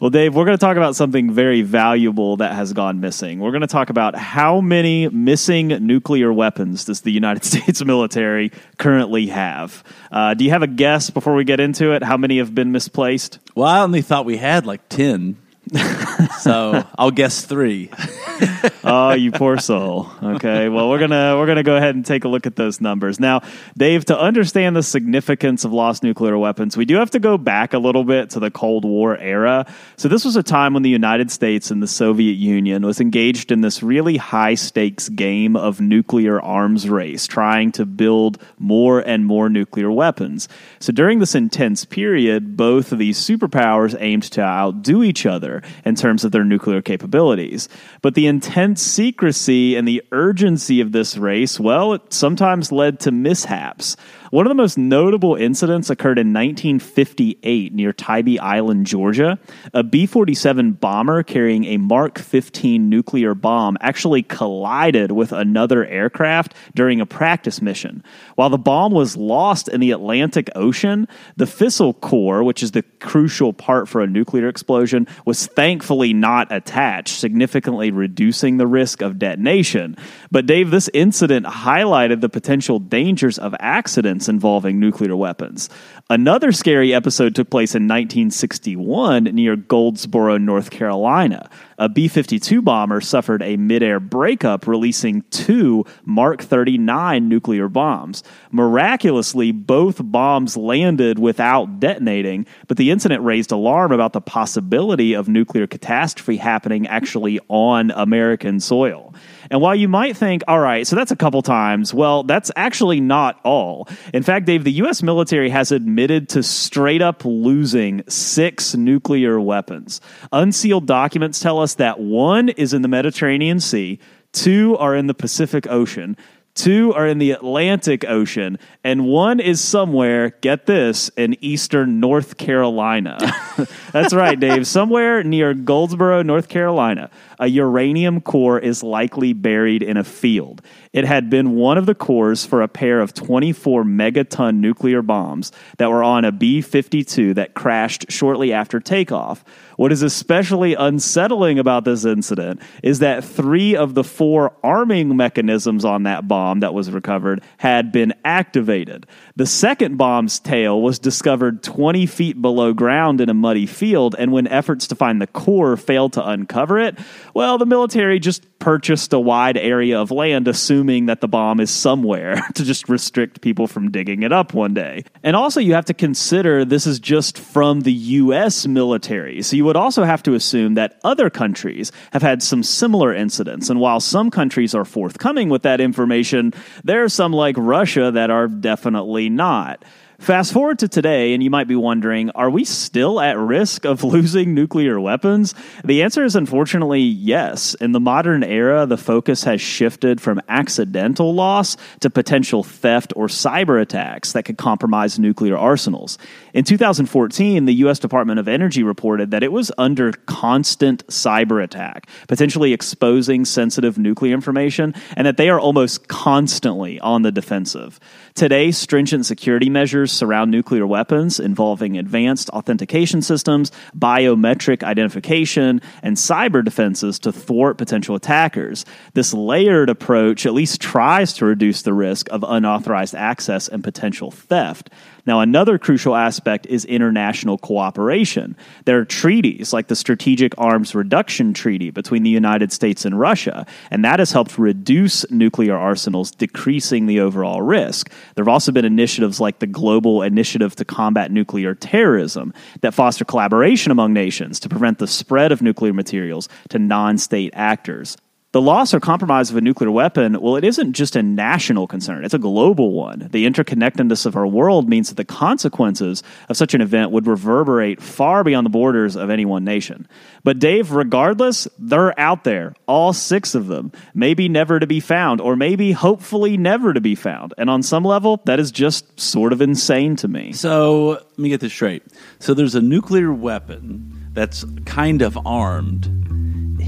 Well, 0.00 0.10
Dave, 0.10 0.32
we're 0.32 0.44
going 0.44 0.56
to 0.56 0.60
talk 0.60 0.76
about 0.76 0.94
something 0.94 1.32
very 1.32 1.62
valuable 1.62 2.36
that 2.36 2.52
has 2.52 2.72
gone 2.72 3.00
missing. 3.00 3.40
We're 3.40 3.50
going 3.50 3.62
to 3.62 3.66
talk 3.66 3.90
about 3.90 4.14
how 4.14 4.60
many 4.60 5.08
missing 5.08 5.66
nuclear 5.84 6.32
weapons 6.32 6.84
does 6.84 7.00
the 7.00 7.10
United 7.10 7.44
States 7.44 7.84
military 7.84 8.52
currently 8.78 9.26
have. 9.26 9.82
Uh, 10.12 10.34
do 10.34 10.44
you 10.44 10.50
have 10.50 10.62
a 10.62 10.68
guess 10.68 11.10
before 11.10 11.34
we 11.34 11.42
get 11.42 11.58
into 11.58 11.90
it? 11.94 12.04
How 12.04 12.16
many 12.16 12.38
have 12.38 12.54
been 12.54 12.70
misplaced? 12.70 13.40
Well, 13.56 13.66
I 13.66 13.80
only 13.80 14.02
thought 14.02 14.24
we 14.24 14.36
had 14.36 14.66
like 14.66 14.88
ten. 14.88 15.36
so 16.40 16.84
I'll 16.98 17.10
guess 17.10 17.44
three. 17.44 17.90
oh, 18.84 19.12
you 19.12 19.32
poor 19.32 19.58
soul. 19.58 20.10
Okay. 20.22 20.68
Well, 20.68 20.88
we're 20.88 20.98
gonna 20.98 21.36
we're 21.36 21.46
gonna 21.46 21.62
go 21.62 21.76
ahead 21.76 21.94
and 21.94 22.04
take 22.04 22.24
a 22.24 22.28
look 22.28 22.46
at 22.46 22.56
those 22.56 22.80
numbers 22.80 23.20
now, 23.20 23.42
Dave. 23.76 24.04
To 24.06 24.18
understand 24.18 24.76
the 24.76 24.82
significance 24.82 25.64
of 25.64 25.72
lost 25.72 26.02
nuclear 26.02 26.38
weapons, 26.38 26.76
we 26.76 26.84
do 26.84 26.96
have 26.96 27.10
to 27.10 27.18
go 27.18 27.36
back 27.36 27.74
a 27.74 27.78
little 27.78 28.04
bit 28.04 28.30
to 28.30 28.40
the 28.40 28.50
Cold 28.50 28.84
War 28.84 29.16
era. 29.16 29.66
So 29.96 30.08
this 30.08 30.24
was 30.24 30.36
a 30.36 30.42
time 30.42 30.74
when 30.74 30.82
the 30.82 30.90
United 30.90 31.30
States 31.30 31.70
and 31.70 31.82
the 31.82 31.86
Soviet 31.86 32.34
Union 32.34 32.86
was 32.86 33.00
engaged 33.00 33.52
in 33.52 33.60
this 33.60 33.82
really 33.82 34.16
high 34.16 34.54
stakes 34.54 35.08
game 35.08 35.56
of 35.56 35.80
nuclear 35.80 36.40
arms 36.40 36.88
race, 36.88 37.26
trying 37.26 37.72
to 37.72 37.84
build 37.84 38.42
more 38.58 39.00
and 39.00 39.26
more 39.26 39.48
nuclear 39.48 39.90
weapons. 39.90 40.48
So 40.80 40.92
during 40.92 41.18
this 41.18 41.34
intense 41.34 41.84
period, 41.84 42.56
both 42.56 42.92
of 42.92 42.98
these 42.98 43.18
superpowers 43.18 43.96
aimed 43.98 44.24
to 44.24 44.42
outdo 44.42 45.02
each 45.02 45.26
other 45.26 45.57
in 45.84 45.94
terms 45.94 46.24
of 46.24 46.32
their 46.32 46.44
nuclear 46.44 46.82
capabilities. 46.82 47.68
But 48.02 48.14
the 48.14 48.26
intense 48.26 48.82
secrecy 48.82 49.76
and 49.76 49.86
the 49.86 50.02
urgency 50.12 50.80
of 50.80 50.92
this 50.92 51.16
race, 51.16 51.58
well, 51.58 51.92
it 51.94 52.12
sometimes 52.12 52.72
led 52.72 53.00
to 53.00 53.12
mishaps. 53.12 53.96
One 54.30 54.44
of 54.44 54.50
the 54.50 54.54
most 54.54 54.76
notable 54.76 55.36
incidents 55.36 55.88
occurred 55.88 56.18
in 56.18 56.34
1958 56.34 57.72
near 57.72 57.94
Tybee 57.94 58.38
Island, 58.38 58.86
Georgia. 58.86 59.38
A 59.72 59.82
B 59.82 60.04
47 60.04 60.72
bomber 60.72 61.22
carrying 61.22 61.64
a 61.64 61.78
Mark 61.78 62.18
15 62.18 62.90
nuclear 62.90 63.34
bomb 63.34 63.78
actually 63.80 64.22
collided 64.22 65.12
with 65.12 65.32
another 65.32 65.86
aircraft 65.86 66.54
during 66.74 67.00
a 67.00 67.06
practice 67.06 67.62
mission. 67.62 68.02
While 68.34 68.50
the 68.50 68.58
bomb 68.58 68.92
was 68.92 69.16
lost 69.16 69.68
in 69.68 69.80
the 69.80 69.92
Atlantic 69.92 70.50
Ocean, 70.54 71.08
the 71.36 71.46
fissile 71.46 71.98
core, 71.98 72.44
which 72.44 72.62
is 72.62 72.72
the 72.72 72.82
crucial 73.00 73.54
part 73.54 73.88
for 73.88 74.02
a 74.02 74.06
nuclear 74.06 74.48
explosion, 74.48 75.06
was 75.24 75.47
thankfully 75.54 76.12
not 76.12 76.52
attached, 76.52 77.18
significantly 77.18 77.90
reducing 77.90 78.56
the 78.56 78.66
risk 78.66 79.02
of 79.02 79.18
detonation. 79.18 79.96
But, 80.30 80.46
Dave, 80.46 80.70
this 80.70 80.88
incident 80.94 81.46
highlighted 81.46 82.20
the 82.20 82.28
potential 82.28 82.78
dangers 82.78 83.38
of 83.38 83.54
accidents 83.60 84.28
involving 84.28 84.78
nuclear 84.78 85.16
weapons. 85.16 85.68
Another 86.10 86.52
scary 86.52 86.94
episode 86.94 87.34
took 87.34 87.50
place 87.50 87.74
in 87.74 87.82
1961 87.84 89.24
near 89.24 89.56
Goldsboro, 89.56 90.38
North 90.38 90.70
Carolina. 90.70 91.50
A 91.80 91.88
B 91.88 92.08
52 92.08 92.60
bomber 92.60 93.00
suffered 93.00 93.40
a 93.40 93.56
midair 93.56 94.00
breakup, 94.00 94.66
releasing 94.66 95.22
two 95.30 95.84
Mark 96.04 96.42
39 96.42 97.28
nuclear 97.28 97.68
bombs. 97.68 98.24
Miraculously, 98.50 99.52
both 99.52 100.00
bombs 100.02 100.56
landed 100.56 101.20
without 101.20 101.78
detonating, 101.78 102.46
but 102.66 102.78
the 102.78 102.90
incident 102.90 103.22
raised 103.22 103.52
alarm 103.52 103.92
about 103.92 104.12
the 104.12 104.20
possibility 104.20 105.14
of 105.14 105.28
nuclear 105.28 105.68
catastrophe 105.68 106.36
happening 106.36 106.86
actually 106.88 107.38
on 107.48 107.92
American 107.92 108.58
soil. 108.58 109.14
And 109.50 109.60
while 109.60 109.74
you 109.74 109.88
might 109.88 110.16
think, 110.16 110.42
all 110.46 110.60
right, 110.60 110.86
so 110.86 110.96
that's 110.96 111.10
a 111.10 111.16
couple 111.16 111.42
times, 111.42 111.94
well, 111.94 112.22
that's 112.22 112.50
actually 112.56 113.00
not 113.00 113.40
all. 113.44 113.88
In 114.12 114.22
fact, 114.22 114.46
Dave, 114.46 114.64
the 114.64 114.72
U.S. 114.72 115.02
military 115.02 115.50
has 115.50 115.72
admitted 115.72 116.28
to 116.30 116.42
straight 116.42 117.02
up 117.02 117.24
losing 117.24 118.02
six 118.08 118.74
nuclear 118.74 119.40
weapons. 119.40 120.00
Unsealed 120.32 120.86
documents 120.86 121.40
tell 121.40 121.58
us 121.60 121.74
that 121.74 122.00
one 122.00 122.48
is 122.50 122.72
in 122.72 122.82
the 122.82 122.88
Mediterranean 122.88 123.60
Sea, 123.60 123.98
two 124.32 124.76
are 124.78 124.94
in 124.94 125.06
the 125.06 125.14
Pacific 125.14 125.66
Ocean, 125.68 126.16
Two 126.58 126.92
are 126.92 127.06
in 127.06 127.18
the 127.18 127.30
Atlantic 127.30 128.04
Ocean, 128.04 128.58
and 128.82 129.06
one 129.06 129.38
is 129.38 129.60
somewhere, 129.60 130.30
get 130.40 130.66
this, 130.66 131.08
in 131.10 131.36
eastern 131.40 132.00
North 132.00 132.36
Carolina. 132.36 133.16
That's 133.92 134.12
right, 134.12 134.38
Dave. 134.38 134.66
Somewhere 134.66 135.22
near 135.22 135.54
Goldsboro, 135.54 136.22
North 136.22 136.48
Carolina, 136.48 137.10
a 137.38 137.46
uranium 137.46 138.20
core 138.20 138.58
is 138.58 138.82
likely 138.82 139.32
buried 139.32 139.82
in 139.82 139.96
a 139.96 140.04
field. 140.04 140.62
It 140.92 141.04
had 141.04 141.30
been 141.30 141.52
one 141.52 141.78
of 141.78 141.86
the 141.86 141.94
cores 141.94 142.44
for 142.44 142.62
a 142.62 142.68
pair 142.68 143.00
of 143.00 143.14
24 143.14 143.84
megaton 143.84 144.56
nuclear 144.56 145.02
bombs 145.02 145.52
that 145.76 145.90
were 145.90 146.02
on 146.02 146.24
a 146.24 146.32
B 146.32 146.60
52 146.60 147.34
that 147.34 147.54
crashed 147.54 148.10
shortly 148.10 148.52
after 148.52 148.80
takeoff. 148.80 149.44
What 149.76 149.92
is 149.92 150.02
especially 150.02 150.74
unsettling 150.74 151.60
about 151.60 151.84
this 151.84 152.04
incident 152.04 152.60
is 152.82 152.98
that 152.98 153.22
three 153.22 153.76
of 153.76 153.94
the 153.94 154.02
four 154.02 154.56
arming 154.64 155.16
mechanisms 155.16 155.84
on 155.84 156.02
that 156.02 156.26
bomb 156.26 156.60
that 156.60 156.74
was 156.74 156.90
recovered 156.90 157.42
had 157.58 157.92
been 157.92 158.12
activated. 158.24 159.06
The 159.36 159.46
second 159.46 159.96
bomb's 159.96 160.40
tail 160.40 160.82
was 160.82 160.98
discovered 160.98 161.62
20 161.62 162.06
feet 162.06 162.42
below 162.42 162.72
ground 162.72 163.20
in 163.20 163.28
a 163.28 163.34
muddy 163.34 163.66
field, 163.66 164.16
and 164.18 164.32
when 164.32 164.48
efforts 164.48 164.88
to 164.88 164.96
find 164.96 165.22
the 165.22 165.28
core 165.28 165.76
failed 165.76 166.14
to 166.14 166.26
uncover 166.26 166.80
it, 166.80 166.98
well, 167.38 167.56
the 167.56 167.66
military 167.66 168.18
just 168.18 168.44
purchased 168.58 169.12
a 169.12 169.20
wide 169.20 169.56
area 169.56 170.00
of 170.00 170.10
land, 170.10 170.48
assuming 170.48 171.06
that 171.06 171.20
the 171.20 171.28
bomb 171.28 171.60
is 171.60 171.70
somewhere 171.70 172.34
to 172.54 172.64
just 172.64 172.88
restrict 172.88 173.42
people 173.42 173.68
from 173.68 173.92
digging 173.92 174.24
it 174.24 174.32
up 174.32 174.54
one 174.54 174.74
day. 174.74 175.04
And 175.22 175.36
also, 175.36 175.60
you 175.60 175.74
have 175.74 175.84
to 175.84 175.94
consider 175.94 176.64
this 176.64 176.84
is 176.84 176.98
just 176.98 177.38
from 177.38 177.82
the 177.82 177.92
U.S. 177.92 178.66
military. 178.66 179.40
So 179.42 179.54
you 179.54 179.64
would 179.66 179.76
also 179.76 180.02
have 180.02 180.20
to 180.24 180.34
assume 180.34 180.74
that 180.74 180.98
other 181.04 181.30
countries 181.30 181.92
have 182.12 182.22
had 182.22 182.42
some 182.42 182.64
similar 182.64 183.14
incidents. 183.14 183.70
And 183.70 183.78
while 183.78 184.00
some 184.00 184.32
countries 184.32 184.74
are 184.74 184.84
forthcoming 184.84 185.48
with 185.48 185.62
that 185.62 185.80
information, 185.80 186.52
there 186.82 187.04
are 187.04 187.08
some 187.08 187.32
like 187.32 187.54
Russia 187.56 188.10
that 188.10 188.30
are 188.30 188.48
definitely 188.48 189.28
not. 189.28 189.84
Fast 190.18 190.52
forward 190.52 190.80
to 190.80 190.88
today, 190.88 191.32
and 191.32 191.44
you 191.44 191.48
might 191.48 191.68
be 191.68 191.76
wondering, 191.76 192.28
are 192.30 192.50
we 192.50 192.64
still 192.64 193.20
at 193.20 193.38
risk 193.38 193.86
of 193.86 194.02
losing 194.04 194.52
nuclear 194.52 194.98
weapons? 194.98 195.54
The 195.84 196.02
answer 196.02 196.24
is 196.24 196.34
unfortunately 196.34 197.00
yes. 197.00 197.74
In 197.74 197.92
the 197.92 198.00
modern 198.00 198.42
era, 198.42 198.84
the 198.84 198.96
focus 198.96 199.44
has 199.44 199.60
shifted 199.60 200.20
from 200.20 200.42
accidental 200.48 201.32
loss 201.32 201.76
to 202.00 202.10
potential 202.10 202.64
theft 202.64 203.12
or 203.14 203.28
cyber 203.28 203.80
attacks 203.80 204.32
that 204.32 204.44
could 204.44 204.58
compromise 204.58 205.20
nuclear 205.20 205.56
arsenals. 205.56 206.18
In 206.52 206.64
2014, 206.64 207.64
the 207.64 207.74
U.S. 207.74 208.00
Department 208.00 208.40
of 208.40 208.48
Energy 208.48 208.82
reported 208.82 209.30
that 209.30 209.44
it 209.44 209.52
was 209.52 209.70
under 209.78 210.10
constant 210.26 211.06
cyber 211.06 211.62
attack, 211.62 212.08
potentially 212.26 212.72
exposing 212.72 213.44
sensitive 213.44 213.96
nuclear 213.96 214.34
information, 214.34 214.94
and 215.16 215.28
that 215.28 215.36
they 215.36 215.48
are 215.48 215.60
almost 215.60 216.08
constantly 216.08 216.98
on 217.00 217.22
the 217.22 217.30
defensive. 217.30 218.00
Today, 218.34 218.72
stringent 218.72 219.24
security 219.24 219.70
measures 219.70 220.07
surround 220.12 220.50
nuclear 220.50 220.86
weapons 220.86 221.40
involving 221.40 221.98
advanced 221.98 222.50
authentication 222.50 223.22
systems, 223.22 223.70
biometric 223.96 224.82
identification, 224.82 225.80
and 226.02 226.16
cyber 226.16 226.64
defenses 226.64 227.18
to 227.20 227.32
thwart 227.32 227.78
potential 227.78 228.14
attackers. 228.14 228.84
This 229.14 229.32
layered 229.34 229.90
approach 229.90 230.46
at 230.46 230.54
least 230.54 230.80
tries 230.80 231.32
to 231.34 231.44
reduce 231.44 231.82
the 231.82 231.94
risk 231.94 232.28
of 232.30 232.44
unauthorized 232.46 233.14
access 233.14 233.68
and 233.68 233.84
potential 233.84 234.30
theft. 234.30 234.90
Now, 235.28 235.40
another 235.40 235.76
crucial 235.76 236.16
aspect 236.16 236.64
is 236.64 236.86
international 236.86 237.58
cooperation. 237.58 238.56
There 238.86 238.98
are 238.98 239.04
treaties 239.04 239.74
like 239.74 239.88
the 239.88 239.94
Strategic 239.94 240.54
Arms 240.56 240.94
Reduction 240.94 241.52
Treaty 241.52 241.90
between 241.90 242.22
the 242.22 242.30
United 242.30 242.72
States 242.72 243.04
and 243.04 243.20
Russia, 243.20 243.66
and 243.90 244.02
that 244.06 244.20
has 244.20 244.32
helped 244.32 244.56
reduce 244.56 245.30
nuclear 245.30 245.76
arsenals, 245.76 246.30
decreasing 246.30 247.04
the 247.04 247.20
overall 247.20 247.60
risk. 247.60 248.10
There 248.36 248.42
have 248.42 248.48
also 248.48 248.72
been 248.72 248.86
initiatives 248.86 249.38
like 249.38 249.58
the 249.58 249.66
Global 249.66 250.22
Initiative 250.22 250.74
to 250.76 250.86
Combat 250.86 251.30
Nuclear 251.30 251.74
Terrorism 251.74 252.54
that 252.80 252.94
foster 252.94 253.26
collaboration 253.26 253.92
among 253.92 254.14
nations 254.14 254.58
to 254.60 254.70
prevent 254.70 254.96
the 254.96 255.06
spread 255.06 255.52
of 255.52 255.60
nuclear 255.60 255.92
materials 255.92 256.48
to 256.70 256.78
non 256.78 257.18
state 257.18 257.50
actors. 257.52 258.16
The 258.52 258.62
loss 258.62 258.94
or 258.94 259.00
compromise 259.00 259.50
of 259.50 259.56
a 259.56 259.60
nuclear 259.60 259.90
weapon, 259.90 260.40
well, 260.40 260.56
it 260.56 260.64
isn't 260.64 260.94
just 260.94 261.16
a 261.16 261.22
national 261.22 261.86
concern, 261.86 262.24
it's 262.24 262.32
a 262.32 262.38
global 262.38 262.92
one. 262.92 263.28
The 263.30 263.44
interconnectedness 263.44 264.24
of 264.24 264.36
our 264.36 264.46
world 264.46 264.88
means 264.88 265.10
that 265.10 265.16
the 265.16 265.24
consequences 265.26 266.22
of 266.48 266.56
such 266.56 266.72
an 266.72 266.80
event 266.80 267.10
would 267.10 267.26
reverberate 267.26 268.00
far 268.00 268.42
beyond 268.44 268.64
the 268.64 268.70
borders 268.70 269.16
of 269.16 269.28
any 269.28 269.44
one 269.44 269.64
nation. 269.64 270.08
But, 270.44 270.58
Dave, 270.60 270.92
regardless, 270.92 271.68
they're 271.78 272.18
out 272.18 272.44
there, 272.44 272.74
all 272.86 273.12
six 273.12 273.54
of 273.54 273.66
them, 273.66 273.92
maybe 274.14 274.48
never 274.48 274.80
to 274.80 274.86
be 274.86 275.00
found, 275.00 275.42
or 275.42 275.54
maybe 275.54 275.92
hopefully 275.92 276.56
never 276.56 276.94
to 276.94 277.02
be 277.02 277.14
found. 277.14 277.52
And 277.58 277.68
on 277.68 277.82
some 277.82 278.02
level, 278.02 278.40
that 278.46 278.58
is 278.58 278.70
just 278.70 279.20
sort 279.20 279.52
of 279.52 279.60
insane 279.60 280.16
to 280.16 280.28
me. 280.28 280.54
So, 280.54 281.08
let 281.08 281.38
me 281.38 281.50
get 281.50 281.60
this 281.60 281.74
straight. 281.74 282.02
So, 282.38 282.54
there's 282.54 282.74
a 282.74 282.80
nuclear 282.80 283.30
weapon 283.30 284.30
that's 284.32 284.64
kind 284.86 285.20
of 285.20 285.36
armed 285.46 286.37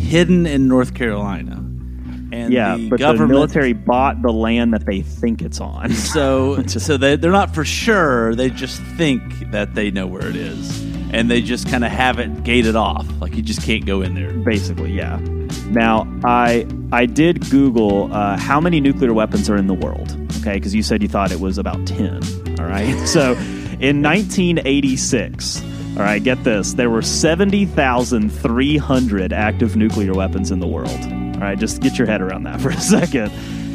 hidden 0.00 0.46
in 0.46 0.68
North 0.68 0.94
Carolina. 0.94 1.56
And 2.32 2.52
yeah, 2.52 2.76
the 2.76 2.88
but 2.88 2.98
the 3.16 3.26
military 3.26 3.72
bought 3.72 4.22
the 4.22 4.32
land 4.32 4.72
that 4.72 4.86
they 4.86 5.02
think 5.02 5.42
it's 5.42 5.60
on. 5.60 5.90
so, 5.94 6.62
so 6.66 6.96
they, 6.96 7.16
they're 7.16 7.32
not 7.32 7.54
for 7.54 7.64
sure. 7.64 8.34
They 8.34 8.50
just 8.50 8.80
think 8.96 9.22
that 9.50 9.74
they 9.74 9.90
know 9.90 10.06
where 10.06 10.26
it 10.26 10.36
is, 10.36 10.80
and 11.12 11.30
they 11.30 11.42
just 11.42 11.68
kind 11.68 11.84
of 11.84 11.90
have 11.90 12.18
it 12.18 12.44
gated 12.44 12.76
off. 12.76 13.06
Like 13.20 13.34
you 13.34 13.42
just 13.42 13.62
can't 13.62 13.84
go 13.84 14.00
in 14.00 14.14
there. 14.14 14.32
Basically, 14.32 14.92
yeah. 14.92 15.16
Now, 15.70 16.06
I 16.24 16.66
I 16.92 17.06
did 17.06 17.50
Google 17.50 18.12
uh, 18.12 18.36
how 18.36 18.60
many 18.60 18.80
nuclear 18.80 19.12
weapons 19.12 19.50
are 19.50 19.56
in 19.56 19.66
the 19.66 19.74
world. 19.74 20.16
Okay, 20.40 20.54
because 20.54 20.74
you 20.74 20.82
said 20.82 21.02
you 21.02 21.08
thought 21.08 21.32
it 21.32 21.40
was 21.40 21.58
about 21.58 21.84
ten. 21.86 22.22
All 22.60 22.66
right, 22.66 22.94
so 23.08 23.32
in 23.80 24.02
1986 24.02 25.62
all 26.00 26.06
right, 26.06 26.24
get 26.24 26.42
this. 26.44 26.72
There 26.72 26.88
were 26.88 27.02
70,300 27.02 29.32
active 29.34 29.76
nuclear 29.76 30.14
weapons 30.14 30.50
in 30.50 30.58
the 30.58 30.66
world. 30.66 30.88
All 30.88 31.42
right, 31.42 31.58
just 31.58 31.82
get 31.82 31.98
your 31.98 32.06
head 32.06 32.22
around 32.22 32.44
that 32.44 32.58
for 32.62 32.70
a 32.70 32.80
second. 32.80 33.30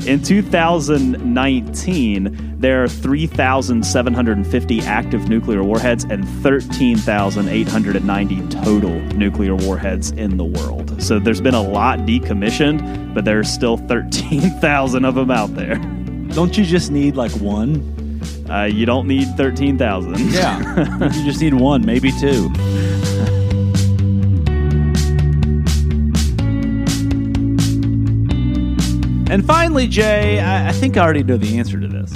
In 0.07 0.23
2019, 0.23 2.59
there 2.59 2.83
are 2.83 2.87
3,750 2.87 4.81
active 4.81 5.29
nuclear 5.29 5.63
warheads 5.63 6.03
and 6.05 6.27
13,890 6.41 8.47
total 8.49 8.99
nuclear 9.13 9.55
warheads 9.55 10.09
in 10.09 10.37
the 10.37 10.45
world. 10.45 10.99
So 11.03 11.19
there's 11.19 11.41
been 11.41 11.53
a 11.53 11.61
lot 11.61 11.99
decommissioned, 11.99 13.13
but 13.13 13.23
there's 13.23 13.51
still 13.51 13.77
13,000 13.77 15.05
of 15.05 15.13
them 15.13 15.29
out 15.29 15.53
there. 15.53 15.75
Don't 16.33 16.57
you 16.57 16.65
just 16.65 16.89
need 16.89 17.15
like 17.15 17.33
one? 17.33 18.04
Uh, 18.49 18.63
you 18.63 18.85
don't 18.85 19.07
need 19.07 19.27
13,000. 19.35 20.31
Yeah. 20.31 21.09
you 21.13 21.23
just 21.25 21.41
need 21.41 21.55
one, 21.55 21.85
maybe 21.85 22.11
two. 22.11 22.51
And 29.27 29.45
finally, 29.45 29.87
Jay, 29.87 30.39
I, 30.39 30.69
I 30.69 30.71
think 30.71 30.95
I 30.95 31.03
already 31.03 31.23
know 31.23 31.37
the 31.37 31.57
answer 31.57 31.79
to 31.79 31.87
this. 31.87 32.13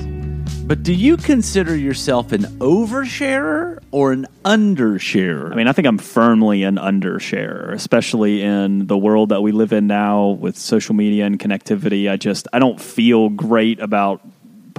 But 0.70 0.84
do 0.84 0.94
you 0.94 1.18
consider 1.18 1.76
yourself 1.76 2.32
an 2.32 2.44
oversharer 2.60 3.80
or 3.90 4.12
an 4.12 4.28
undersharer? 4.46 5.52
I 5.52 5.56
mean, 5.56 5.68
I 5.68 5.72
think 5.72 5.88
I'm 5.88 5.98
firmly 5.98 6.62
an 6.62 6.76
undersharer, 6.76 7.74
especially 7.74 8.44
in 8.44 8.86
the 8.86 8.96
world 8.96 9.30
that 9.30 9.42
we 9.42 9.52
live 9.52 9.74
in 9.74 9.88
now 9.88 10.28
with 10.28 10.56
social 10.56 10.94
media 10.94 11.26
and 11.26 11.40
connectivity. 11.40 12.08
I 12.08 12.18
just 12.18 12.48
I 12.54 12.60
don't 12.60 12.80
feel 12.80 13.30
great 13.30 13.80
about 13.80 14.22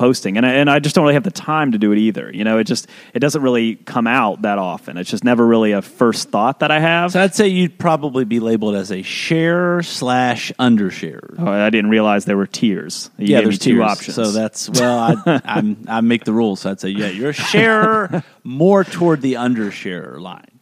posting, 0.01 0.39
and 0.39 0.47
I, 0.47 0.55
and 0.55 0.71
I 0.71 0.79
just 0.79 0.95
don't 0.95 1.05
really 1.05 1.15
have 1.15 1.25
the 1.25 1.31
time 1.31 1.73
to 1.73 1.79
do 1.79 1.93
it 1.93 1.99
either. 1.99 2.33
You 2.33 2.43
know, 2.43 2.57
it 2.57 2.65
just 2.65 2.89
it 3.13 3.19
doesn't 3.19 3.43
really 3.43 3.77
come 3.77 4.07
out 4.07 4.43
that 4.43 4.59
often. 4.59 4.97
It's 4.97 5.11
just 5.11 5.25
never 5.25 5.47
really 5.47 5.73
a 5.73 5.83
first 5.83 6.31
thought 6.31 6.61
that 6.61 6.71
I 6.71 6.81
have. 6.81 7.13
so 7.13 7.21
I'd 7.23 7.35
say 7.35 7.49
you'd 7.49 7.79
probably 7.79 8.25
be 8.25 8.41
labeled 8.41 8.77
as 8.77 8.91
a 8.91 9.03
sharer 9.03 9.83
slash 9.83 10.53
undersharer. 10.59 11.35
Oh, 11.39 11.47
I 11.47 11.69
didn't 11.69 11.91
realize 11.91 12.25
there 12.25 12.39
were 12.39 12.47
tiers. 12.47 13.11
You 13.19 13.27
yeah, 13.27 13.43
there's 13.43 13.59
two 13.59 13.75
tiers. 13.75 13.91
options. 13.91 14.15
So 14.15 14.33
that's 14.33 14.71
well, 14.71 15.23
I, 15.27 15.41
I'm 15.45 15.85
I 15.87 16.01
make 16.01 16.25
the 16.25 16.33
rules. 16.33 16.61
So 16.61 16.71
I'd 16.71 16.81
say 16.81 16.89
yeah, 16.89 17.09
you're 17.09 17.31
a 17.31 17.35
sharer 17.35 18.25
more 18.43 18.85
toward 18.85 19.21
the 19.21 19.35
undersharer 19.35 20.19
line. 20.19 20.60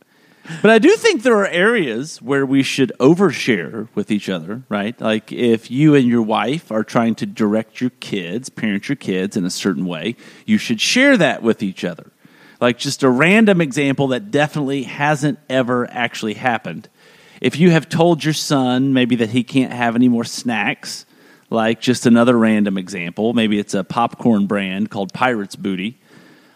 But 0.62 0.70
I 0.70 0.78
do 0.78 0.96
think 0.96 1.22
there 1.22 1.36
are 1.36 1.46
areas 1.46 2.22
where 2.22 2.46
we 2.46 2.62
should 2.62 2.92
overshare 2.98 3.88
with 3.94 4.10
each 4.10 4.28
other, 4.28 4.62
right? 4.68 4.98
Like 5.00 5.30
if 5.30 5.70
you 5.70 5.94
and 5.94 6.06
your 6.06 6.22
wife 6.22 6.72
are 6.72 6.84
trying 6.84 7.14
to 7.16 7.26
direct 7.26 7.80
your 7.80 7.90
kids, 8.00 8.48
parent 8.48 8.88
your 8.88 8.96
kids 8.96 9.36
in 9.36 9.44
a 9.44 9.50
certain 9.50 9.84
way, 9.84 10.16
you 10.46 10.58
should 10.58 10.80
share 10.80 11.16
that 11.18 11.42
with 11.42 11.62
each 11.62 11.84
other. 11.84 12.10
Like 12.60 12.78
just 12.78 13.02
a 13.02 13.10
random 13.10 13.60
example 13.60 14.08
that 14.08 14.30
definitely 14.30 14.84
hasn't 14.84 15.38
ever 15.48 15.88
actually 15.90 16.34
happened. 16.34 16.88
If 17.40 17.58
you 17.58 17.70
have 17.70 17.88
told 17.88 18.24
your 18.24 18.34
son 18.34 18.92
maybe 18.92 19.16
that 19.16 19.30
he 19.30 19.44
can't 19.44 19.72
have 19.72 19.94
any 19.94 20.08
more 20.08 20.24
snacks, 20.24 21.06
like 21.50 21.80
just 21.80 22.06
another 22.06 22.36
random 22.36 22.76
example, 22.78 23.32
maybe 23.32 23.58
it's 23.58 23.74
a 23.74 23.84
popcorn 23.84 24.46
brand 24.46 24.90
called 24.90 25.12
Pirates 25.12 25.56
Booty. 25.56 25.98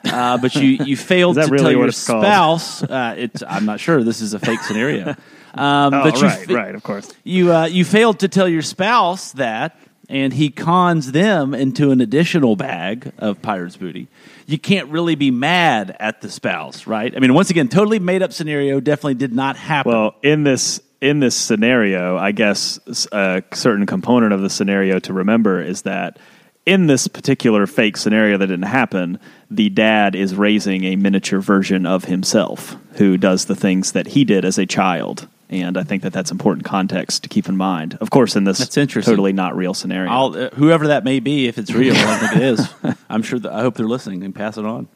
Uh, 0.04 0.38
but 0.38 0.54
you, 0.54 0.84
you 0.84 0.96
failed 1.12 1.36
to 1.36 1.42
really 1.42 1.58
tell 1.58 1.72
your 1.72 1.92
spouse. 1.92 2.82
Uh, 2.82 3.14
it's, 3.16 3.42
I'm 3.46 3.64
not 3.64 3.80
sure. 3.80 4.02
This 4.02 4.20
is 4.20 4.34
a 4.34 4.38
fake 4.38 4.60
scenario. 4.60 5.14
Um, 5.54 5.92
oh, 5.92 6.04
but 6.04 6.16
you 6.16 6.22
right, 6.22 6.46
fa- 6.46 6.54
right, 6.54 6.74
of 6.74 6.82
course. 6.82 7.12
you 7.24 7.52
uh, 7.52 7.66
you 7.66 7.84
failed 7.84 8.20
to 8.20 8.28
tell 8.28 8.48
your 8.48 8.62
spouse 8.62 9.32
that, 9.32 9.78
and 10.08 10.32
he 10.32 10.48
cons 10.48 11.12
them 11.12 11.52
into 11.52 11.90
an 11.90 12.00
additional 12.00 12.56
bag 12.56 13.12
of 13.18 13.42
pirate's 13.42 13.76
booty. 13.76 14.08
You 14.46 14.58
can't 14.58 14.88
really 14.88 15.14
be 15.14 15.30
mad 15.30 15.94
at 16.00 16.22
the 16.22 16.30
spouse, 16.30 16.86
right? 16.86 17.14
I 17.14 17.20
mean, 17.20 17.34
once 17.34 17.50
again, 17.50 17.68
totally 17.68 17.98
made 17.98 18.22
up 18.22 18.32
scenario. 18.32 18.80
Definitely 18.80 19.16
did 19.16 19.34
not 19.34 19.56
happen. 19.56 19.92
Well, 19.92 20.14
in 20.22 20.42
this 20.42 20.80
in 21.02 21.20
this 21.20 21.34
scenario, 21.34 22.16
I 22.16 22.32
guess 22.32 22.78
a 23.12 23.42
certain 23.52 23.84
component 23.84 24.32
of 24.32 24.40
the 24.40 24.48
scenario 24.48 25.00
to 25.00 25.12
remember 25.12 25.60
is 25.60 25.82
that 25.82 26.18
in 26.64 26.86
this 26.86 27.08
particular 27.08 27.66
fake 27.66 27.96
scenario 27.96 28.38
that 28.38 28.46
didn't 28.46 28.62
happen, 28.62 29.18
the 29.50 29.68
dad 29.68 30.14
is 30.14 30.34
raising 30.34 30.84
a 30.84 30.96
miniature 30.96 31.40
version 31.40 31.86
of 31.86 32.04
himself 32.04 32.76
who 32.94 33.16
does 33.16 33.46
the 33.46 33.56
things 33.56 33.92
that 33.92 34.08
he 34.08 34.24
did 34.24 34.44
as 34.44 34.58
a 34.58 34.66
child. 34.66 35.28
And 35.50 35.76
I 35.76 35.82
think 35.82 36.02
that 36.02 36.12
that's 36.14 36.30
important 36.30 36.64
context 36.64 37.24
to 37.24 37.28
keep 37.28 37.46
in 37.46 37.56
mind. 37.56 37.98
Of 38.00 38.10
course, 38.10 38.36
in 38.36 38.44
this 38.44 38.66
totally 38.68 39.34
not 39.34 39.54
real 39.54 39.74
scenario. 39.74 40.10
Uh, 40.10 40.50
whoever 40.54 40.86
that 40.86 41.04
may 41.04 41.20
be, 41.20 41.46
if 41.46 41.58
it's 41.58 41.72
real, 41.72 41.94
I 41.94 42.16
think 42.16 42.36
it 42.36 42.42
is. 42.42 42.74
I'm 43.10 43.22
sure. 43.22 43.38
That, 43.38 43.52
I 43.52 43.60
hope 43.60 43.74
they're 43.74 43.86
listening 43.86 44.24
and 44.24 44.34
pass 44.34 44.56
it 44.56 44.64
on. 44.64 44.88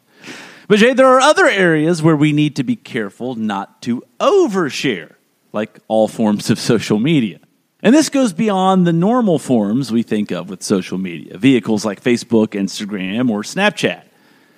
But 0.67 0.79
Jay, 0.79 0.93
there 0.93 1.07
are 1.07 1.19
other 1.19 1.45
areas 1.45 2.01
where 2.01 2.15
we 2.15 2.33
need 2.33 2.55
to 2.55 2.63
be 2.63 2.75
careful 2.75 3.35
not 3.35 3.81
to 3.83 4.03
overshare, 4.19 5.13
like 5.53 5.79
all 5.87 6.07
forms 6.07 6.49
of 6.49 6.59
social 6.59 6.99
media. 6.99 7.39
And 7.87 7.95
this 7.95 8.09
goes 8.09 8.33
beyond 8.33 8.85
the 8.85 8.91
normal 8.91 9.39
forms 9.39 9.93
we 9.93 10.03
think 10.03 10.29
of 10.31 10.49
with 10.49 10.61
social 10.61 10.97
media, 10.97 11.37
vehicles 11.37 11.85
like 11.85 12.03
Facebook, 12.03 12.47
Instagram, 12.47 13.29
or 13.29 13.43
Snapchat. 13.43 14.03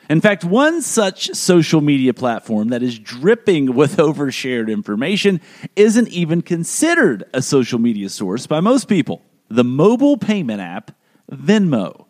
In 0.09 0.19
fact, 0.19 0.43
one 0.43 0.81
such 0.81 1.35
social 1.35 1.79
media 1.79 2.15
platform 2.15 2.69
that 2.69 2.81
is 2.81 2.97
dripping 2.97 3.75
with 3.75 3.97
overshared 3.97 4.67
information 4.67 5.41
isn't 5.75 6.07
even 6.07 6.41
considered 6.41 7.23
a 7.31 7.43
social 7.43 7.77
media 7.77 8.09
source 8.09 8.47
by 8.47 8.61
most 8.61 8.87
people 8.87 9.21
the 9.47 9.63
mobile 9.63 10.17
payment 10.17 10.59
app 10.59 10.89
Venmo. 11.31 12.07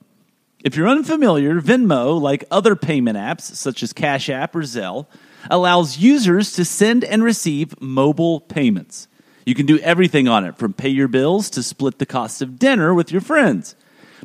If 0.64 0.78
you're 0.78 0.88
unfamiliar, 0.88 1.60
Venmo, 1.60 2.18
like 2.18 2.46
other 2.50 2.78
payment 2.78 3.18
apps 3.18 3.42
such 3.42 3.84
as 3.84 3.92
Cash 3.92 4.30
App 4.30 4.56
or 4.56 4.62
Zelle, 4.62 5.06
allows 5.52 5.98
users 5.98 6.54
to 6.54 6.64
send 6.64 7.04
and 7.04 7.26
receive 7.26 7.82
mobile 7.82 8.40
payments. 8.40 9.09
You 9.50 9.56
can 9.56 9.66
do 9.66 9.80
everything 9.80 10.28
on 10.28 10.46
it, 10.46 10.60
from 10.60 10.74
pay 10.74 10.90
your 10.90 11.08
bills 11.08 11.50
to 11.50 11.64
split 11.64 11.98
the 11.98 12.06
cost 12.06 12.44
of 12.44 12.60
dinner 12.60 12.94
with 12.94 13.12
your 13.12 13.20
friends. 13.20 13.76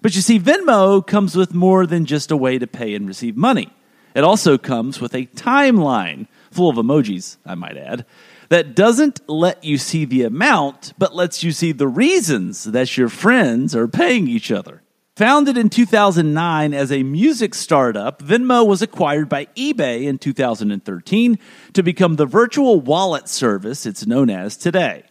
But 0.02 0.14
you 0.14 0.20
see, 0.20 0.38
Venmo 0.38 1.04
comes 1.04 1.34
with 1.34 1.54
more 1.54 1.86
than 1.86 2.04
just 2.04 2.30
a 2.30 2.36
way 2.36 2.58
to 2.58 2.66
pay 2.66 2.94
and 2.94 3.08
receive 3.08 3.34
money. 3.34 3.72
It 4.14 4.22
also 4.22 4.58
comes 4.58 5.00
with 5.00 5.14
a 5.14 5.24
timeline, 5.24 6.26
full 6.50 6.68
of 6.68 6.76
emojis, 6.76 7.38
I 7.46 7.54
might 7.54 7.78
add, 7.78 8.04
that 8.50 8.76
doesn't 8.76 9.26
let 9.26 9.64
you 9.64 9.78
see 9.78 10.04
the 10.04 10.24
amount, 10.24 10.92
but 10.98 11.16
lets 11.16 11.42
you 11.42 11.52
see 11.52 11.72
the 11.72 11.88
reasons 11.88 12.64
that 12.64 12.98
your 12.98 13.08
friends 13.08 13.74
are 13.74 13.88
paying 13.88 14.28
each 14.28 14.52
other. 14.52 14.82
Founded 15.16 15.56
in 15.56 15.70
2009 15.70 16.74
as 16.74 16.92
a 16.92 17.02
music 17.02 17.54
startup, 17.54 18.20
Venmo 18.20 18.66
was 18.66 18.82
acquired 18.82 19.30
by 19.30 19.46
eBay 19.56 20.02
in 20.02 20.18
2013 20.18 21.38
to 21.72 21.82
become 21.82 22.16
the 22.16 22.26
virtual 22.26 22.78
wallet 22.78 23.26
service 23.26 23.86
it's 23.86 24.06
known 24.06 24.28
as 24.28 24.58
today. 24.58 25.04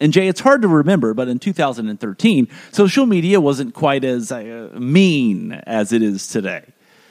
And 0.00 0.12
Jay, 0.14 0.28
it's 0.28 0.40
hard 0.40 0.62
to 0.62 0.68
remember, 0.68 1.12
but 1.12 1.28
in 1.28 1.38
2013, 1.38 2.48
social 2.72 3.04
media 3.04 3.40
wasn't 3.40 3.74
quite 3.74 4.02
as 4.02 4.32
uh, 4.32 4.70
mean 4.74 5.52
as 5.52 5.92
it 5.92 6.00
is 6.00 6.26
today. 6.26 6.64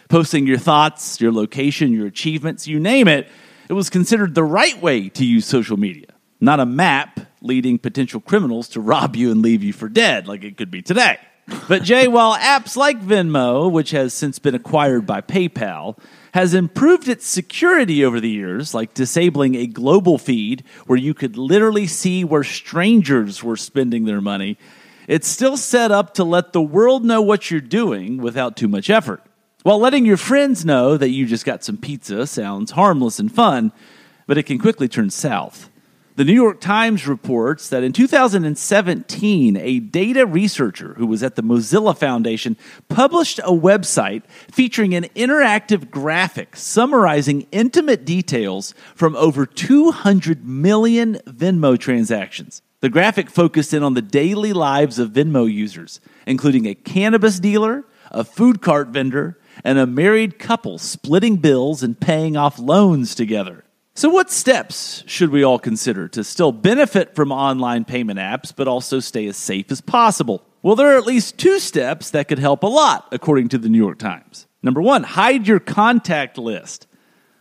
Posting 0.09 0.47
your 0.47 0.57
thoughts, 0.57 1.21
your 1.21 1.31
location, 1.31 1.93
your 1.93 2.07
achievements, 2.07 2.67
you 2.67 2.79
name 2.79 3.07
it, 3.07 3.27
it 3.69 3.73
was 3.73 3.91
considered 3.91 4.33
the 4.33 4.43
right 4.43 4.81
way 4.81 5.09
to 5.09 5.23
use 5.23 5.45
social 5.45 5.77
media, 5.77 6.07
not 6.41 6.59
a 6.59 6.65
map 6.65 7.19
leading 7.41 7.77
potential 7.77 8.19
criminals 8.19 8.67
to 8.69 8.81
rob 8.81 9.15
you 9.15 9.31
and 9.31 9.43
leave 9.43 9.63
you 9.63 9.71
for 9.71 9.87
dead 9.87 10.27
like 10.27 10.43
it 10.43 10.57
could 10.57 10.71
be 10.71 10.81
today. 10.81 11.19
But 11.67 11.83
Jay, 11.83 12.07
while 12.07 12.35
apps 12.35 12.75
like 12.75 12.99
Venmo, 13.01 13.71
which 13.71 13.91
has 13.91 14.13
since 14.13 14.39
been 14.39 14.55
acquired 14.55 15.05
by 15.05 15.21
PayPal, 15.21 15.97
has 16.33 16.53
improved 16.53 17.07
its 17.07 17.25
security 17.25 18.03
over 18.03 18.19
the 18.19 18.29
years, 18.29 18.73
like 18.73 18.93
disabling 18.93 19.55
a 19.55 19.67
global 19.67 20.17
feed 20.17 20.63
where 20.85 20.97
you 20.97 21.13
could 21.13 21.37
literally 21.37 21.87
see 21.87 22.23
where 22.23 22.43
strangers 22.43 23.43
were 23.43 23.57
spending 23.57 24.05
their 24.05 24.21
money, 24.21 24.57
it's 25.07 25.27
still 25.27 25.57
set 25.57 25.91
up 25.91 26.13
to 26.13 26.23
let 26.23 26.53
the 26.53 26.61
world 26.61 27.03
know 27.03 27.21
what 27.21 27.49
you're 27.49 27.61
doing 27.61 28.17
without 28.17 28.55
too 28.55 28.67
much 28.67 28.89
effort. 28.89 29.23
While 29.63 29.79
letting 29.79 30.05
your 30.05 30.17
friends 30.17 30.63
know 30.63 30.97
that 30.97 31.09
you 31.09 31.25
just 31.25 31.45
got 31.45 31.63
some 31.63 31.77
pizza 31.77 32.27
sounds 32.27 32.71
harmless 32.71 33.19
and 33.19 33.33
fun, 33.33 33.71
but 34.27 34.37
it 34.37 34.43
can 34.43 34.59
quickly 34.59 34.87
turn 34.87 35.09
south. 35.09 35.69
The 36.19 36.25
New 36.25 36.33
York 36.33 36.59
Times 36.59 37.07
reports 37.07 37.69
that 37.69 37.81
in 37.81 37.93
2017, 37.93 39.55
a 39.55 39.79
data 39.79 40.25
researcher 40.25 40.93
who 40.95 41.07
was 41.07 41.23
at 41.23 41.37
the 41.37 41.41
Mozilla 41.41 41.97
Foundation 41.97 42.57
published 42.89 43.39
a 43.39 43.53
website 43.53 44.23
featuring 44.51 44.93
an 44.93 45.05
interactive 45.15 45.89
graphic 45.89 46.57
summarizing 46.57 47.47
intimate 47.53 48.03
details 48.03 48.73
from 48.95 49.15
over 49.15 49.45
200 49.45 50.45
million 50.45 51.19
Venmo 51.25 51.79
transactions. 51.79 52.61
The 52.81 52.89
graphic 52.89 53.29
focused 53.29 53.73
in 53.73 53.81
on 53.81 53.93
the 53.93 54.01
daily 54.01 54.51
lives 54.51 54.99
of 54.99 55.11
Venmo 55.11 55.49
users, 55.49 56.01
including 56.27 56.65
a 56.65 56.75
cannabis 56.75 57.39
dealer, 57.39 57.85
a 58.11 58.25
food 58.25 58.61
cart 58.61 58.89
vendor, 58.89 59.39
and 59.63 59.79
a 59.79 59.87
married 59.87 60.37
couple 60.37 60.79
splitting 60.79 61.37
bills 61.37 61.81
and 61.81 61.97
paying 61.97 62.35
off 62.35 62.59
loans 62.59 63.15
together. 63.15 63.63
So, 63.95 64.09
what 64.09 64.31
steps 64.31 65.03
should 65.07 65.29
we 65.29 65.43
all 65.43 65.59
consider 65.59 66.07
to 66.09 66.23
still 66.23 66.51
benefit 66.51 67.15
from 67.15 67.31
online 67.31 67.83
payment 67.83 68.19
apps, 68.19 68.53
but 68.55 68.67
also 68.67 68.99
stay 68.99 69.27
as 69.27 69.35
safe 69.35 69.71
as 69.71 69.81
possible? 69.81 70.43
Well, 70.61 70.75
there 70.75 70.93
are 70.93 70.97
at 70.97 71.05
least 71.05 71.37
two 71.37 71.59
steps 71.59 72.11
that 72.11 72.27
could 72.27 72.39
help 72.39 72.63
a 72.63 72.67
lot, 72.67 73.07
according 73.11 73.49
to 73.49 73.57
the 73.57 73.69
New 73.69 73.77
York 73.77 73.99
Times. 73.99 74.47
Number 74.61 74.81
one, 74.81 75.03
hide 75.03 75.47
your 75.47 75.59
contact 75.59 76.37
list. 76.37 76.87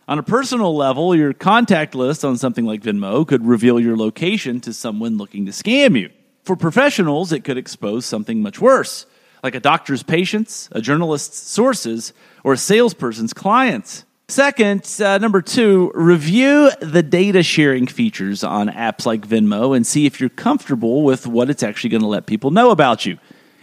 On 0.07 0.17
a 0.17 0.23
personal 0.23 0.75
level, 0.75 1.15
your 1.15 1.33
contact 1.33 1.93
list 1.93 2.25
on 2.25 2.37
something 2.37 2.65
like 2.65 2.81
Venmo 2.81 3.27
could 3.27 3.45
reveal 3.45 3.79
your 3.79 3.95
location 3.95 4.59
to 4.61 4.73
someone 4.73 5.17
looking 5.17 5.45
to 5.45 5.51
scam 5.51 5.99
you. 5.99 6.09
For 6.43 6.55
professionals, 6.55 7.31
it 7.31 7.43
could 7.43 7.57
expose 7.57 8.05
something 8.05 8.41
much 8.41 8.59
worse, 8.59 9.05
like 9.43 9.53
a 9.53 9.59
doctor's 9.59 10.01
patients, 10.01 10.67
a 10.71 10.81
journalist's 10.81 11.37
sources, 11.37 12.11
or 12.43 12.53
a 12.53 12.57
salesperson's 12.57 13.33
clients. 13.33 14.03
Second, 14.29 14.87
uh, 15.03 15.17
number 15.17 15.41
two, 15.41 15.91
review 15.95 16.69
the 16.81 17.01
data 17.01 17.41
sharing 17.41 17.87
features 17.87 18.43
on 18.43 18.69
apps 18.69 19.07
like 19.07 19.27
Venmo 19.27 19.75
and 19.75 19.87
see 19.87 20.05
if 20.05 20.19
you're 20.19 20.29
comfortable 20.29 21.01
with 21.01 21.25
what 21.25 21.49
it's 21.49 21.63
actually 21.63 21.89
going 21.89 22.03
to 22.03 22.07
let 22.07 22.27
people 22.27 22.51
know 22.51 22.69
about 22.69 23.07
you. 23.07 23.17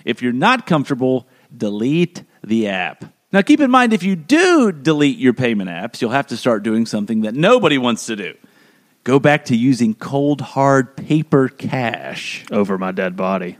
If 0.05 0.23
you're 0.23 0.33
not 0.33 0.67
comfortable, 0.67 1.29
delete 1.57 2.25
the 2.43 2.67
app. 2.67 3.05
Now, 3.33 3.43
keep 3.43 3.61
in 3.61 3.71
mind, 3.71 3.93
if 3.93 4.03
you 4.03 4.17
do 4.17 4.73
delete 4.73 5.19
your 5.19 5.35
payment 5.35 5.71
apps, 5.71 6.01
you'll 6.01 6.11
have 6.11 6.27
to 6.29 6.37
start 6.37 6.65
doing 6.65 6.85
something 6.85 7.21
that 7.21 7.37
nobody 7.37 7.79
wants 7.79 8.07
to 8.07 8.17
do. 8.17 8.35
Go 9.05 9.21
back 9.21 9.45
to 9.45 9.57
using 9.57 9.95
cold, 9.95 10.41
hard 10.41 10.97
paper 10.97 11.49
cash. 11.49 12.45
over 12.51 12.77
my 12.77 12.91
dead 12.91 13.17
body. 13.17 13.57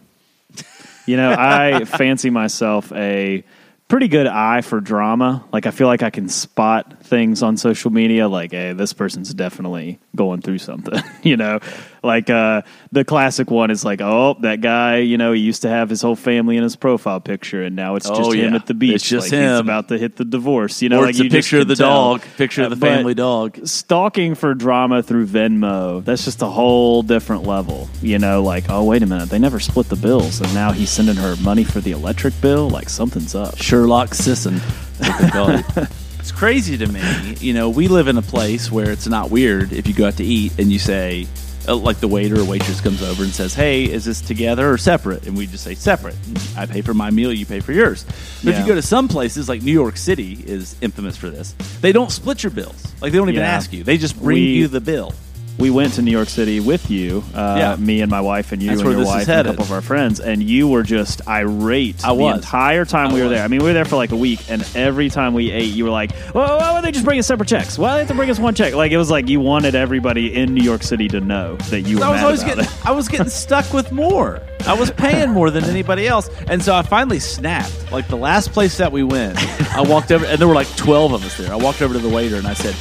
You 1.07 1.17
know, 1.17 1.33
I 1.39 1.85
fancy 1.85 2.31
myself 2.31 2.91
a 2.91 3.45
pretty 3.89 4.09
good 4.09 4.27
eye 4.27 4.61
for 4.63 4.81
drama. 4.81 5.45
Like 5.53 5.67
I 5.67 5.71
feel 5.71 5.87
like 5.87 6.03
I 6.03 6.11
can 6.11 6.29
spot 6.29 7.05
things 7.05 7.43
on 7.43 7.57
social 7.57 7.91
media 7.91 8.29
like, 8.29 8.53
hey, 8.53 8.73
this 8.73 8.93
person's 8.93 9.33
definitely 9.33 10.01
going 10.15 10.43
through 10.43 10.59
something, 10.59 11.01
you 11.23 11.37
know? 11.37 11.61
Like 12.07 12.31
uh 12.31 12.63
the 12.93 13.05
classic 13.05 13.51
one 13.51 13.71
is 13.71 13.85
like, 13.85 14.01
oh, 14.01 14.37
that 14.41 14.61
guy, 14.63 14.99
you 14.99 15.19
know, 15.19 15.33
he 15.33 15.41
used 15.43 15.63
to 15.63 15.69
have 15.69 15.91
his 15.91 16.01
whole 16.01 16.17
family 16.17 16.57
in 16.57 16.63
his 16.63 16.77
profile 16.77 17.21
picture 17.21 17.63
and 17.63 17.77
now 17.77 17.97
it's 17.97 18.09
just 18.09 18.21
Oh, 18.21 18.31
him 18.31 18.51
yeah. 18.53 18.57
at 18.57 18.67
the 18.67 18.75
beach. 18.75 18.95
It's 18.95 19.05
just 19.09 19.31
like 19.33 19.41
He's 19.41 19.51
him. 19.51 19.59
about 19.67 19.89
to 19.89 19.99
hit 19.99 20.17
the 20.17 20.25
divorce, 20.25 20.81
you 20.81 20.89
know, 20.89 20.99
or 21.01 21.03
like 21.03 21.11
it's 21.11 21.21
a 21.21 21.25
you 21.25 21.31
picture 21.31 21.57
of 21.59 21.63
can 21.63 21.69
the 21.69 21.75
tell. 21.77 22.13
dog, 22.19 22.23
picture 22.39 22.63
of 22.63 22.71
the 22.71 22.77
but- 22.77 22.87
family 22.87 23.15
dog. 23.15 23.59
stalking 23.67 24.35
for 24.35 24.55
drama 24.55 25.03
through 25.03 25.27
Venmo, 25.27 26.05
that's 26.05 26.25
just 26.25 26.41
a 26.43 26.47
whole 26.47 27.03
different 27.03 27.43
level. 27.45 27.89
You 28.01 28.19
know, 28.19 28.43
like, 28.43 28.65
oh, 28.71 28.85
wait 28.85 29.03
a 29.03 29.07
minute, 29.07 29.29
they 29.29 29.39
never 29.39 29.59
split 29.61 29.89
the 29.89 29.97
bills, 29.97 30.41
and 30.41 30.55
now 30.55 30.73
he's 30.73 30.91
sending 30.91 31.17
her 31.17 31.35
money 31.43 31.65
for 31.65 31.81
the 31.81 31.91
electric 31.91 32.41
bill? 32.41 32.71
Like, 32.71 32.89
something's 32.89 33.35
up. 33.35 33.57
Sherlock 33.59 34.15
Sisson. 34.15 34.61
that's 34.99 35.11
what 35.11 35.21
they 35.21 35.29
call 35.31 35.51
it. 35.51 35.89
it's 36.21 36.33
crazy 36.33 36.77
to 36.79 36.87
me. 36.87 37.01
You 37.41 37.53
know, 37.55 37.69
we 37.69 37.89
live 37.89 38.09
in 38.09 38.17
a 38.17 38.23
place 38.23 38.71
where 38.71 38.91
it's 38.91 39.07
not 39.07 39.31
weird 39.31 39.73
if 39.73 39.87
you 39.89 39.95
go 39.95 40.07
out 40.07 40.17
to 40.19 40.25
eat 40.25 40.53
and 40.59 40.71
you 40.73 40.79
say, 40.79 41.27
Uh, 41.69 41.75
like 41.77 41.99
the 41.99 42.09
waiter 42.09 42.39
or 42.41 42.45
waitress 42.45 42.81
comes 42.81 43.03
over 43.03 43.25
and 43.25 43.33
says, 43.33 43.55
"Hey, 43.55 43.85
is 43.85 44.05
this 44.05 44.21
together 44.21 44.71
or 44.71 44.79
separate?" 44.79 45.27
And 45.27 45.37
we 45.37 45.47
just 45.47 45.65
say 45.65 45.75
separate. 45.75 46.15
I 46.57 46.67
pay 46.67 46.81
for 46.81 46.95
my 46.95 47.11
meal, 47.11 47.33
you 47.33 47.45
pay 47.47 47.61
for 47.61 47.73
yours. 47.73 48.05
But 48.45 48.55
if 48.55 48.61
you 48.61 48.67
go 48.67 48.75
to 48.75 48.83
some 48.83 49.09
places 49.09 49.49
like 49.49 49.63
New 49.63 49.73
York 49.73 49.97
City 49.97 50.43
is 50.47 50.77
infamous 50.81 51.17
for 51.17 51.29
this. 51.31 51.55
They 51.81 51.93
don't 51.93 52.13
split 52.13 52.43
your 52.43 52.51
bills. 52.53 52.93
Like 53.01 53.13
they 53.13 53.19
don't 53.19 53.29
even 53.29 53.41
Yeah. 53.41 53.51
ask 53.53 53.73
you. 53.73 53.83
They 53.85 53.99
just 53.99 54.17
bring 54.21 54.37
We- 54.37 54.53
you 54.55 54.69
the 54.69 54.81
bill. 54.81 55.13
We 55.59 55.71
went 55.71 55.95
to 55.95 56.03
New 56.03 56.11
York 56.11 56.29
City 56.29 56.61
with 56.61 56.91
you, 56.91 57.25
uh, 57.35 57.57
Yeah. 57.59 57.77
me 57.77 58.03
and 58.03 58.11
my 58.11 58.21
wife, 58.21 58.53
and 58.53 58.63
you 58.63 58.69
That's 58.69 58.83
and 58.83 58.91
your 58.93 59.07
wife, 59.07 59.27
and 59.27 59.47
a 59.47 59.51
couple 59.53 59.65
of 59.65 59.73
our 59.73 59.81
friends, 59.81 60.21
and 60.21 60.43
you 60.43 60.69
were 60.69 60.83
just 60.83 61.27
irate 61.27 62.05
I 62.05 62.13
was. 62.13 62.33
the 62.33 62.37
entire 62.37 62.85
time 62.85 63.09
I 63.09 63.15
we 63.15 63.21
were 63.21 63.29
was. 63.29 63.37
there. 63.37 63.45
I 63.45 63.49
mean, 63.49 63.61
we 63.61 63.67
were 63.69 63.73
there 63.73 63.87
for 63.87 63.97
like 63.97 64.13
a 64.13 64.17
week, 64.17 64.41
and 64.51 64.63
every 64.75 65.09
time 65.09 65.33
we 65.33 65.51
ate, 65.51 65.73
you 65.73 65.85
were 65.85 65.91
like, 65.91 66.11
well, 66.35 66.59
why 66.59 66.73
would 66.75 66.85
they 66.85 66.93
just 66.93 67.07
bring 67.07 67.19
us 67.19 67.27
separate 67.27 67.49
checks? 67.49 67.79
Why 67.79 67.89
do 67.89 67.95
they 67.95 67.99
have 68.01 68.09
to 68.09 68.15
bring 68.15 68.29
us 68.29 68.39
one 68.39 68.55
check? 68.55 68.75
Like, 68.75 68.93
it 68.93 68.99
was 68.99 69.11
like 69.11 69.29
you 69.29 69.41
wanted 69.41 69.75
everybody 69.75 70.35
in 70.35 70.53
New 70.53 70.63
York 70.63 70.83
City 70.83 71.09
to 71.09 71.21
know 71.23 71.57
that 71.71 71.83
you 71.83 71.99
were 72.01 72.05
I 72.05 72.11
was 72.11 72.23
always 72.23 72.45
getting 72.45 72.65
it. 72.65 72.71
I 72.87 72.93
was 72.93 73.09
getting 73.09 73.31
stuck 73.31 73.73
with 73.73 73.91
more. 73.93 74.43
I 74.67 74.75
was 74.75 74.91
paying 74.91 75.31
more 75.31 75.51
than 75.51 75.65
anybody 75.65 76.07
else, 76.07 76.29
and 76.49 76.63
so 76.63 76.75
I 76.75 76.83
finally 76.83 77.19
snapped. 77.21 77.91
Like 77.91 78.09
the 78.09 78.17
last 78.17 78.53
place 78.53 78.77
that 78.77 78.93
we 78.93 79.03
went, 79.05 79.39
I 79.75 79.81
walked 79.81 80.13
over, 80.13 80.27
and 80.27 80.39
there 80.39 80.49
were 80.49 80.55
like 80.55 80.69
twelve 80.77 81.13
of 81.13 81.25
us 81.25 81.39
there. 81.39 81.51
I 81.51 81.57
walked 81.57 81.81
over 81.81 81.95
to 81.95 82.01
the 82.01 82.09
waiter 82.11 82.37
and 82.37 82.47
I 82.49 82.55
said, 82.55 82.75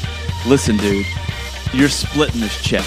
"Listen, 0.48 0.78
dude, 0.78 1.06
you're 1.76 1.90
splitting 1.90 2.42
this 2.42 2.62
check." 2.62 2.86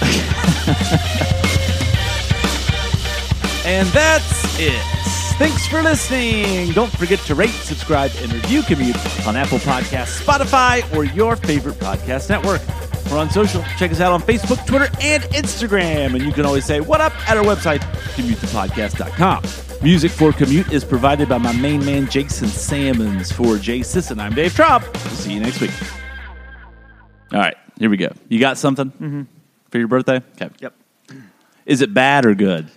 and 3.66 3.88
that's 3.88 4.58
it. 4.58 4.82
Thanks 5.40 5.66
for 5.66 5.82
listening. 5.82 6.72
Don't 6.72 6.92
forget 6.92 7.18
to 7.20 7.34
rate, 7.34 7.48
subscribe, 7.48 8.10
and 8.18 8.32
review 8.32 8.62
Commute 8.62 9.26
on 9.26 9.36
Apple 9.36 9.58
Podcasts, 9.58 10.22
Spotify, 10.22 10.84
or 10.94 11.04
your 11.04 11.34
favorite 11.34 11.76
podcast 11.76 12.28
network. 12.28 12.60
We're 13.10 13.18
on 13.18 13.30
social. 13.30 13.62
Check 13.78 13.90
us 13.90 14.00
out 14.00 14.12
on 14.12 14.20
Facebook, 14.20 14.64
Twitter, 14.66 14.88
and 15.00 15.22
Instagram. 15.24 16.14
And 16.14 16.22
you 16.22 16.32
can 16.32 16.44
always 16.44 16.64
say, 16.64 16.80
What 16.80 17.00
up 17.00 17.12
at 17.28 17.36
our 17.36 17.44
website, 17.44 17.80
commutethepodcast.com. 18.14 19.42
Music 19.82 20.10
for 20.10 20.32
Commute 20.32 20.70
is 20.70 20.84
provided 20.84 21.28
by 21.28 21.38
my 21.38 21.52
main 21.52 21.84
man, 21.84 22.08
Jason 22.08 22.48
Salmons. 22.48 23.32
For 23.32 23.56
Jay 23.56 23.82
Sisson, 23.82 24.20
I'm 24.20 24.34
Dave 24.34 24.52
Traub. 24.52 24.82
We'll 24.82 25.14
see 25.14 25.32
you 25.32 25.40
next 25.40 25.60
week. 25.60 25.72
All 27.32 27.40
right, 27.40 27.56
here 27.80 27.90
we 27.90 27.96
go. 27.96 28.12
You 28.28 28.38
got 28.38 28.58
something 28.58 29.26
for 29.70 29.78
your 29.78 29.88
birthday? 29.88 30.22
Okay. 30.40 30.50
Yep. 30.60 30.74
Is 31.66 31.80
it 31.82 31.92
bad 31.92 32.26
or 32.26 32.34
good? 32.34 32.70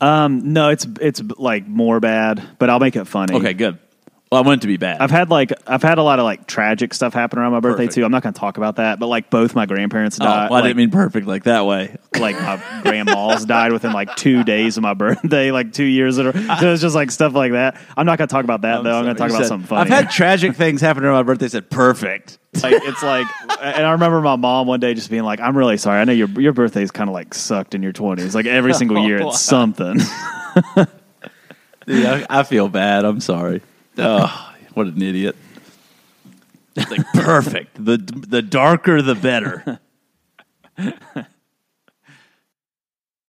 Um, 0.00 0.52
no, 0.52 0.70
it's 0.70 0.86
it's 1.00 1.22
like 1.38 1.66
more 1.66 2.00
bad, 2.00 2.42
but 2.58 2.70
I'll 2.70 2.80
make 2.80 2.96
it 2.96 3.04
funny. 3.06 3.34
Okay, 3.34 3.52
good. 3.52 3.78
Well, 4.34 4.42
I 4.42 4.46
want 4.48 4.58
it 4.58 4.62
to 4.62 4.66
be 4.66 4.78
bad. 4.78 5.00
I've 5.00 5.12
had 5.12 5.30
like 5.30 5.52
I've 5.64 5.84
had 5.84 5.98
a 5.98 6.02
lot 6.02 6.18
of 6.18 6.24
like 6.24 6.48
tragic 6.48 6.92
stuff 6.92 7.14
happen 7.14 7.38
around 7.38 7.52
my 7.52 7.60
birthday 7.60 7.84
Perfect. 7.84 7.94
too. 7.94 8.04
I'm 8.04 8.10
not 8.10 8.24
going 8.24 8.34
to 8.34 8.40
talk 8.40 8.56
about 8.56 8.74
that, 8.76 8.98
but 8.98 9.06
like 9.06 9.30
both 9.30 9.54
my 9.54 9.64
grandparents 9.64 10.18
oh, 10.20 10.24
died. 10.24 10.50
well, 10.50 10.54
I 10.54 10.62
like, 10.62 10.70
didn't 10.70 10.78
mean 10.78 10.90
perfect 10.90 11.28
like 11.28 11.44
that 11.44 11.66
way. 11.66 11.96
like 12.18 12.34
my 12.40 12.60
grandmas 12.82 13.44
died 13.44 13.70
within 13.70 13.92
like 13.92 14.16
two 14.16 14.42
days 14.42 14.76
of 14.76 14.82
my 14.82 14.92
birthday, 14.94 15.52
like 15.52 15.72
two 15.72 15.84
years. 15.84 16.18
In 16.18 16.26
a, 16.26 16.32
so 16.32 16.72
it's 16.72 16.82
just 16.82 16.96
like 16.96 17.12
stuff 17.12 17.32
like 17.32 17.52
that. 17.52 17.80
I'm 17.96 18.06
not 18.06 18.18
going 18.18 18.26
to 18.26 18.32
talk 18.32 18.42
about 18.42 18.62
that 18.62 18.82
though. 18.82 18.98
I'm 18.98 19.04
going 19.04 19.14
to 19.14 19.20
talk 19.20 19.28
You 19.28 19.36
about 19.36 19.44
said, 19.44 19.48
something 19.50 19.68
funny. 19.68 19.82
I've 19.82 19.96
had 19.96 20.10
tragic 20.10 20.56
things 20.56 20.80
happen 20.80 21.04
around 21.04 21.14
my 21.14 21.22
birthday. 21.22 21.46
Said 21.46 21.70
perfect. 21.70 22.38
like 22.60 22.74
it's 22.74 23.04
like, 23.04 23.28
and 23.62 23.86
I 23.86 23.92
remember 23.92 24.20
my 24.20 24.34
mom 24.34 24.66
one 24.66 24.80
day 24.80 24.94
just 24.94 25.10
being 25.10 25.22
like, 25.22 25.38
"I'm 25.38 25.56
really 25.56 25.76
sorry. 25.76 26.00
I 26.00 26.04
know 26.06 26.12
your 26.12 26.28
your 26.40 26.52
birthday's 26.52 26.90
kind 26.90 27.08
of 27.08 27.14
like 27.14 27.34
sucked 27.34 27.76
in 27.76 27.84
your 27.84 27.92
20s. 27.92 28.34
Like 28.34 28.46
every 28.46 28.74
single 28.74 28.98
year, 29.06 29.18
it's 29.18 29.38
something." 29.38 29.98
Dude, 31.86 32.04
I, 32.04 32.26
I 32.28 32.42
feel 32.42 32.68
bad. 32.68 33.04
I'm 33.04 33.20
sorry. 33.20 33.62
Oh, 33.98 34.54
what 34.74 34.86
an 34.86 35.02
idiot. 35.02 35.36
Like 36.76 37.06
perfect. 37.14 37.84
The 37.84 37.98
the 37.98 38.42
darker 38.42 39.00
the 39.00 39.14
better. 39.14 39.80